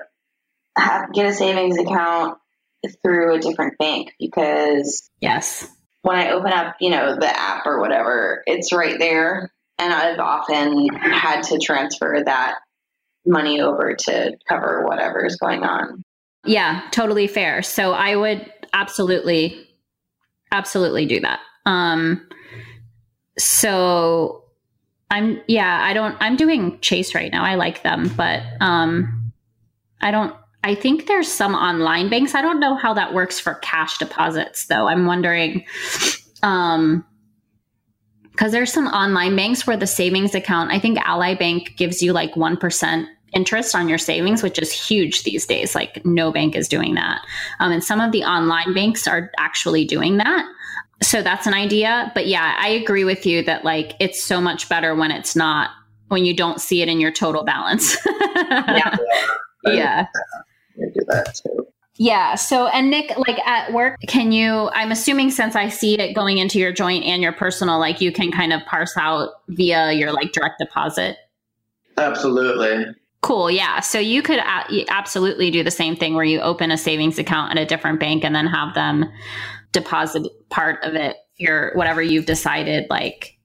have, 0.76 1.12
get 1.12 1.26
a 1.26 1.32
savings 1.32 1.78
account 1.78 2.38
through 3.02 3.36
a 3.36 3.38
different 3.40 3.78
bank 3.78 4.12
because 4.18 5.10
yes 5.20 5.68
when 6.06 6.16
I 6.16 6.30
open 6.30 6.52
up, 6.52 6.76
you 6.80 6.90
know, 6.90 7.16
the 7.16 7.26
app 7.26 7.66
or 7.66 7.80
whatever, 7.80 8.44
it's 8.46 8.72
right 8.72 8.96
there. 8.96 9.50
And 9.76 9.92
I've 9.92 10.20
often 10.20 10.86
had 10.94 11.42
to 11.44 11.58
transfer 11.58 12.22
that 12.24 12.58
money 13.26 13.60
over 13.60 13.96
to 13.96 14.36
cover 14.48 14.84
whatever 14.86 15.26
is 15.26 15.34
going 15.34 15.64
on. 15.64 16.04
Yeah, 16.44 16.82
totally 16.92 17.26
fair. 17.26 17.60
So 17.62 17.90
I 17.90 18.14
would 18.14 18.52
absolutely, 18.72 19.68
absolutely 20.52 21.06
do 21.06 21.18
that. 21.20 21.40
Um, 21.66 22.28
so 23.36 24.44
I'm, 25.10 25.40
yeah, 25.46 25.80
I 25.82 25.92
don't, 25.92 26.16
I'm 26.20 26.36
doing 26.36 26.78
Chase 26.80 27.14
right 27.14 27.30
now. 27.30 27.44
I 27.44 27.54
like 27.54 27.82
them, 27.82 28.10
but, 28.16 28.42
um, 28.60 29.32
I 30.00 30.10
don't, 30.10 30.34
I 30.64 30.74
think 30.74 31.06
there's 31.06 31.30
some 31.30 31.54
online 31.54 32.10
banks. 32.10 32.34
I 32.34 32.42
don't 32.42 32.58
know 32.58 32.74
how 32.74 32.92
that 32.94 33.14
works 33.14 33.38
for 33.38 33.54
cash 33.54 33.98
deposits 33.98 34.66
though. 34.66 34.88
I'm 34.88 35.06
wondering, 35.06 35.64
um, 36.42 37.04
because 38.32 38.52
there's 38.52 38.72
some 38.72 38.88
online 38.88 39.34
banks 39.34 39.66
where 39.66 39.78
the 39.78 39.86
savings 39.86 40.34
account, 40.34 40.70
I 40.70 40.78
think 40.78 40.98
Ally 40.98 41.34
Bank 41.34 41.74
gives 41.76 42.02
you 42.02 42.12
like 42.12 42.34
1% 42.34 43.06
interest 43.32 43.74
on 43.74 43.88
your 43.88 43.98
savings, 43.98 44.42
which 44.42 44.58
is 44.58 44.72
huge 44.72 45.22
these 45.22 45.46
days. 45.46 45.74
Like 45.74 46.04
no 46.04 46.30
bank 46.32 46.54
is 46.54 46.68
doing 46.68 46.94
that. 46.96 47.22
Um, 47.60 47.72
and 47.72 47.82
some 47.82 48.00
of 48.00 48.12
the 48.12 48.24
online 48.24 48.74
banks 48.74 49.06
are 49.06 49.30
actually 49.38 49.84
doing 49.84 50.18
that. 50.18 50.46
So 51.06 51.22
that's 51.22 51.46
an 51.46 51.54
idea. 51.54 52.10
But 52.14 52.26
yeah, 52.26 52.56
I 52.58 52.68
agree 52.68 53.04
with 53.04 53.26
you 53.26 53.44
that 53.44 53.64
like 53.64 53.92
it's 54.00 54.20
so 54.20 54.40
much 54.40 54.68
better 54.68 54.92
when 54.92 55.12
it's 55.12 55.36
not, 55.36 55.70
when 56.08 56.24
you 56.24 56.34
don't 56.34 56.60
see 56.60 56.82
it 56.82 56.88
in 56.88 56.98
your 57.00 57.12
total 57.12 57.44
balance. 57.44 57.96
Yeah. 58.38 58.96
yeah. 59.64 60.06
I 60.76 60.84
do 60.94 61.00
that 61.08 61.34
too. 61.34 61.66
Yeah. 61.96 62.36
So, 62.36 62.68
and 62.68 62.90
Nick, 62.90 63.16
like 63.16 63.38
at 63.46 63.72
work, 63.72 63.96
can 64.06 64.30
you, 64.30 64.68
I'm 64.72 64.92
assuming 64.92 65.32
since 65.32 65.56
I 65.56 65.68
see 65.68 65.98
it 65.98 66.14
going 66.14 66.38
into 66.38 66.60
your 66.60 66.70
joint 66.70 67.04
and 67.04 67.22
your 67.22 67.32
personal, 67.32 67.80
like 67.80 68.00
you 68.00 68.12
can 68.12 68.30
kind 68.30 68.52
of 68.52 68.64
parse 68.66 68.96
out 68.96 69.30
via 69.48 69.92
your 69.92 70.12
like 70.12 70.32
direct 70.32 70.60
deposit. 70.60 71.16
Absolutely. 71.96 72.94
Cool. 73.22 73.50
Yeah. 73.50 73.80
So 73.80 73.98
you 73.98 74.22
could 74.22 74.38
a- 74.38 74.84
absolutely 74.88 75.50
do 75.50 75.64
the 75.64 75.70
same 75.72 75.96
thing 75.96 76.14
where 76.14 76.24
you 76.24 76.40
open 76.40 76.70
a 76.70 76.76
savings 76.78 77.18
account 77.18 77.50
at 77.50 77.58
a 77.58 77.66
different 77.66 77.98
bank 77.98 78.24
and 78.24 78.34
then 78.34 78.46
have 78.46 78.74
them 78.74 79.10
deposit 79.80 80.26
part 80.48 80.82
of 80.82 80.94
it, 80.94 81.16
your 81.36 81.72
whatever 81.74 82.00
you've 82.02 82.26
decided, 82.26 82.86
like 82.88 83.38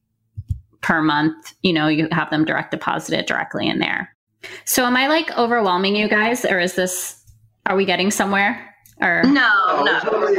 per 0.82 1.02
month, 1.02 1.36
you 1.62 1.74
know, 1.74 1.88
you 1.88 2.08
have 2.12 2.30
them 2.30 2.46
direct 2.46 2.72
deposit 2.72 3.18
it 3.20 3.28
directly 3.28 3.68
in 3.68 3.80
there. 3.80 4.16
So 4.66 4.86
am 4.86 4.96
I 4.98 5.08
like 5.08 5.38
overwhelming 5.38 5.96
you 5.96 6.08
guys 6.08 6.46
or 6.46 6.60
is 6.60 6.74
this 6.76 7.18
are 7.68 7.76
we 7.76 7.86
getting 7.86 8.10
somewhere? 8.12 8.74
Or 9.02 9.24
No, 9.24 9.50
Oh, 9.68 9.84
not 9.84 10.04
totally. 10.04 10.36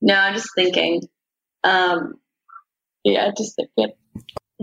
no, 0.00 0.14
I'm 0.14 0.34
just 0.34 0.48
thinking. 0.54 1.02
Um, 1.64 2.14
yeah, 3.04 3.30
just 3.36 3.56
thinking. 3.56 3.94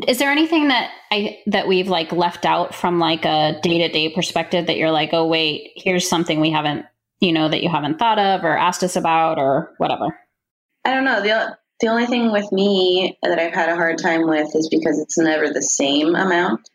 is 0.07 0.17
there 0.17 0.31
anything 0.31 0.69
that 0.69 0.91
I 1.11 1.39
that 1.47 1.67
we've 1.67 1.87
like 1.87 2.11
left 2.11 2.45
out 2.45 2.73
from 2.73 2.99
like 2.99 3.25
a 3.25 3.59
day-to-day 3.61 4.09
perspective 4.13 4.67
that 4.67 4.77
you're 4.77 4.91
like, 4.91 5.09
"Oh 5.13 5.27
wait, 5.27 5.71
here's 5.75 6.07
something 6.07 6.39
we 6.39 6.51
haven't, 6.51 6.85
you 7.19 7.31
know, 7.31 7.49
that 7.49 7.63
you 7.63 7.69
haven't 7.69 7.99
thought 7.99 8.19
of 8.19 8.43
or 8.43 8.57
asked 8.57 8.83
us 8.83 8.95
about 8.95 9.37
or 9.37 9.73
whatever." 9.77 10.17
I 10.83 10.93
don't 10.93 11.05
know. 11.05 11.21
The 11.21 11.57
the 11.81 11.87
only 11.87 12.05
thing 12.05 12.31
with 12.31 12.51
me 12.51 13.17
that 13.21 13.39
I've 13.39 13.53
had 13.53 13.69
a 13.69 13.75
hard 13.75 13.97
time 13.97 14.27
with 14.27 14.55
is 14.55 14.69
because 14.69 14.99
it's 14.99 15.17
never 15.17 15.49
the 15.49 15.61
same 15.61 16.15
amount, 16.15 16.69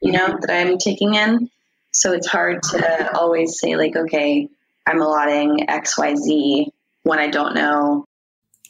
you 0.00 0.12
know, 0.12 0.38
that 0.40 0.50
I'm 0.50 0.78
taking 0.78 1.14
in. 1.14 1.48
So 1.92 2.12
it's 2.12 2.26
hard 2.26 2.62
to 2.62 3.16
always 3.16 3.58
say 3.58 3.76
like, 3.76 3.96
okay, 3.96 4.48
I'm 4.86 5.00
allotting 5.00 5.68
X, 5.68 5.96
Y, 5.96 6.14
Z 6.16 6.72
when 7.02 7.18
I 7.18 7.28
don't 7.28 7.54
know. 7.54 8.04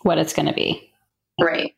What 0.03 0.19
it's 0.19 0.33
going 0.33 0.47
to 0.47 0.55
be. 0.55 0.93
Right. 1.41 1.75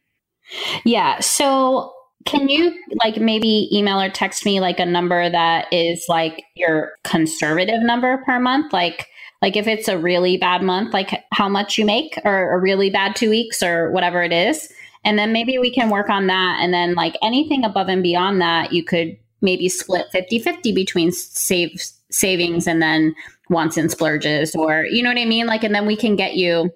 Yeah. 0.85 1.21
So 1.21 1.95
can 2.25 2.49
you 2.49 2.75
like 3.03 3.17
maybe 3.17 3.69
email 3.73 4.01
or 4.01 4.11
text 4.11 4.45
me 4.45 4.61
like 4.61 4.79
a 4.79 4.87
number 4.87 5.29
that 5.31 5.67
is 5.73 6.05
like 6.09 6.45
your 6.55 6.93
conservative 7.05 7.83
number 7.83 8.23
per 8.25 8.39
month? 8.39 8.73
Like 8.73 9.07
like 9.41 9.57
if 9.57 9.67
it's 9.67 9.89
a 9.89 9.99
really 9.99 10.37
bad 10.37 10.63
month, 10.63 10.95
like 10.95 11.25
how 11.33 11.49
much 11.49 11.77
you 11.77 11.85
make 11.85 12.17
or 12.25 12.53
a 12.53 12.61
really 12.61 12.91
bad 12.91 13.17
two 13.17 13.29
weeks 13.29 13.63
or 13.63 13.91
whatever 13.91 14.23
it 14.23 14.33
is. 14.33 14.73
And 15.05 15.19
then 15.19 15.33
maybe 15.33 15.59
we 15.59 15.73
can 15.73 15.91
work 15.91 16.09
on 16.09 16.29
that. 16.29 16.59
And 16.61 16.73
then 16.73 16.95
like 16.95 17.17
anything 17.23 17.65
above 17.65 17.89
and 17.89 18.05
beyond 18.05 18.41
that, 18.41 18.73
you 18.73 18.85
could 18.85 19.17
maybe 19.41 19.69
split 19.69 20.07
50 20.13 20.39
50 20.39 20.73
between 20.73 21.11
save 21.11 21.83
savings 22.11 22.69
and 22.69 22.81
then 22.81 23.15
wants 23.51 23.77
and 23.77 23.91
splurges 23.91 24.55
or 24.55 24.85
you 24.85 25.03
know 25.03 25.11
what 25.11 25.19
I 25.19 25.25
mean? 25.25 25.47
Like 25.47 25.65
and 25.65 25.75
then 25.75 25.87
we 25.87 25.97
can 25.97 26.15
get 26.15 26.37
you 26.37 26.71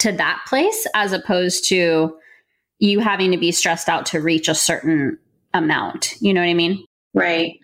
to 0.00 0.12
that 0.12 0.42
place 0.48 0.86
as 0.94 1.12
opposed 1.12 1.68
to 1.68 2.16
you 2.80 2.98
having 2.98 3.30
to 3.30 3.36
be 3.36 3.52
stressed 3.52 3.88
out 3.88 4.06
to 4.06 4.20
reach 4.20 4.48
a 4.48 4.54
certain 4.54 5.18
amount. 5.54 6.14
You 6.20 6.34
know 6.34 6.40
what 6.40 6.48
I 6.48 6.54
mean? 6.54 6.84
Right. 7.14 7.58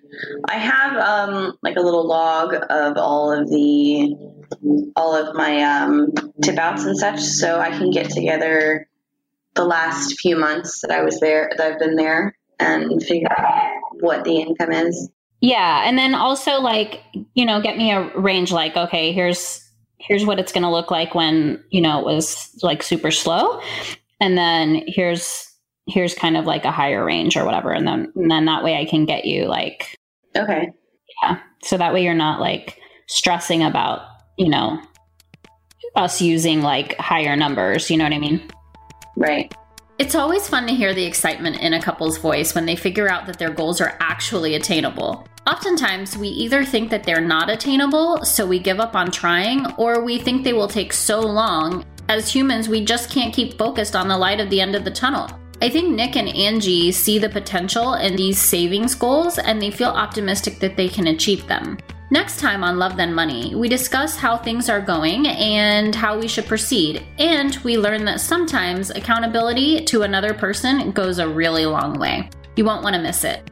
I 0.48 0.54
have 0.54 0.96
um 0.96 1.58
like 1.62 1.76
a 1.76 1.80
little 1.80 2.06
log 2.06 2.54
of 2.70 2.96
all 2.96 3.32
of 3.32 3.48
the 3.48 4.14
all 4.94 5.14
of 5.14 5.34
my 5.34 5.62
um 5.62 6.12
tip 6.42 6.58
outs 6.58 6.84
and 6.84 6.96
such 6.96 7.20
so 7.20 7.58
I 7.58 7.70
can 7.70 7.90
get 7.90 8.10
together 8.10 8.88
the 9.54 9.64
last 9.64 10.20
few 10.20 10.36
months 10.36 10.80
that 10.82 10.90
I 10.90 11.02
was 11.02 11.18
there 11.20 11.50
that 11.56 11.66
I've 11.66 11.78
been 11.78 11.96
there 11.96 12.36
and 12.58 13.02
figure 13.02 13.28
out 13.36 13.72
what 14.00 14.24
the 14.24 14.36
income 14.36 14.72
is. 14.72 15.10
Yeah, 15.40 15.82
and 15.86 15.98
then 15.98 16.14
also 16.14 16.60
like, 16.60 17.02
you 17.34 17.44
know, 17.44 17.60
get 17.60 17.76
me 17.76 17.92
a 17.92 18.10
range 18.18 18.52
like, 18.52 18.76
okay, 18.76 19.12
here's 19.12 19.62
here's 19.98 20.24
what 20.24 20.38
it's 20.38 20.52
going 20.52 20.62
to 20.62 20.70
look 20.70 20.90
like 20.90 21.14
when, 21.14 21.62
you 21.70 21.80
know, 21.80 22.00
it 22.00 22.04
was 22.04 22.58
like 22.62 22.82
super 22.82 23.10
slow. 23.10 23.60
And 24.20 24.36
then 24.36 24.82
here's 24.86 25.52
here's 25.86 26.14
kind 26.14 26.36
of 26.36 26.46
like 26.46 26.64
a 26.64 26.72
higher 26.72 27.04
range 27.04 27.36
or 27.36 27.44
whatever 27.44 27.70
and 27.70 27.86
then 27.86 28.12
and 28.16 28.30
then 28.30 28.46
that 28.46 28.64
way 28.64 28.76
I 28.76 28.84
can 28.84 29.04
get 29.04 29.24
you 29.24 29.46
like 29.46 29.96
Okay. 30.36 30.70
yeah. 31.22 31.38
So 31.62 31.76
that 31.78 31.92
way 31.92 32.02
you're 32.02 32.14
not 32.14 32.40
like 32.40 32.78
stressing 33.08 33.62
about, 33.62 34.02
you 34.36 34.48
know, 34.48 34.80
us 35.94 36.20
using 36.20 36.62
like 36.62 36.96
higher 36.98 37.36
numbers, 37.36 37.90
you 37.90 37.96
know 37.96 38.04
what 38.04 38.12
I 38.12 38.18
mean? 38.18 38.42
Right. 39.16 39.54
It's 39.98 40.14
always 40.14 40.46
fun 40.46 40.66
to 40.66 40.74
hear 40.74 40.92
the 40.92 41.06
excitement 41.06 41.56
in 41.60 41.72
a 41.72 41.80
couple's 41.80 42.18
voice 42.18 42.54
when 42.54 42.66
they 42.66 42.76
figure 42.76 43.08
out 43.08 43.24
that 43.26 43.38
their 43.38 43.50
goals 43.50 43.80
are 43.80 43.96
actually 44.00 44.54
attainable. 44.54 45.26
Oftentimes, 45.46 46.18
we 46.18 46.28
either 46.28 46.64
think 46.64 46.90
that 46.90 47.04
they're 47.04 47.20
not 47.20 47.48
attainable, 47.48 48.22
so 48.24 48.44
we 48.46 48.58
give 48.58 48.78
up 48.78 48.94
on 48.94 49.10
trying, 49.10 49.64
or 49.76 50.04
we 50.04 50.18
think 50.18 50.44
they 50.44 50.52
will 50.52 50.68
take 50.68 50.92
so 50.92 51.20
long. 51.20 51.84
As 52.08 52.32
humans, 52.32 52.68
we 52.68 52.84
just 52.84 53.10
can't 53.10 53.34
keep 53.34 53.58
focused 53.58 53.96
on 53.96 54.06
the 54.06 54.16
light 54.16 54.38
at 54.38 54.48
the 54.48 54.60
end 54.60 54.76
of 54.76 54.84
the 54.84 54.90
tunnel. 54.90 55.28
I 55.60 55.68
think 55.68 55.92
Nick 55.92 56.16
and 56.16 56.28
Angie 56.28 56.92
see 56.92 57.18
the 57.18 57.28
potential 57.28 57.94
in 57.94 58.14
these 58.14 58.38
savings 58.38 58.94
goals 58.94 59.38
and 59.38 59.60
they 59.60 59.70
feel 59.70 59.88
optimistic 59.88 60.60
that 60.60 60.76
they 60.76 60.88
can 60.88 61.08
achieve 61.08 61.46
them. 61.48 61.78
Next 62.12 62.38
time 62.38 62.62
on 62.62 62.78
Love 62.78 62.96
Then 62.96 63.12
Money, 63.12 63.56
we 63.56 63.68
discuss 63.68 64.16
how 64.16 64.36
things 64.36 64.68
are 64.68 64.80
going 64.80 65.26
and 65.26 65.92
how 65.92 66.16
we 66.16 66.28
should 66.28 66.46
proceed. 66.46 67.02
And 67.18 67.56
we 67.64 67.76
learn 67.76 68.04
that 68.04 68.20
sometimes 68.20 68.90
accountability 68.90 69.84
to 69.86 70.02
another 70.02 70.32
person 70.32 70.92
goes 70.92 71.18
a 71.18 71.28
really 71.28 71.66
long 71.66 71.98
way. 71.98 72.30
You 72.54 72.64
won't 72.64 72.84
want 72.84 72.94
to 72.94 73.02
miss 73.02 73.24
it. 73.24 73.50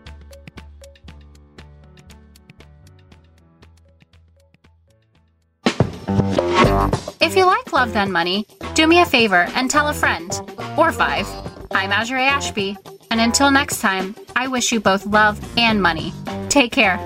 If 7.25 7.37
you 7.37 7.47
like 7.47 7.73
Love 7.73 7.95
Then 7.95 8.13
Money, 8.13 8.47
do 8.75 8.87
me 8.87 9.01
a 9.01 9.07
favor 9.07 9.49
and 9.55 9.71
tell 9.71 9.89
a 9.89 9.95
friend 9.95 10.31
or 10.77 10.93
five. 10.93 11.27
I'm 11.71 11.91
Azure 11.91 12.19
Ashby, 12.19 12.77
and 13.11 13.19
until 13.19 13.51
next 13.51 13.81
time, 13.81 14.15
I 14.37 14.47
wish 14.47 14.71
you 14.71 14.79
both 14.79 15.07
love 15.07 15.41
and 15.57 15.81
money. 15.81 16.13
Take 16.51 16.73
care. 16.73 16.99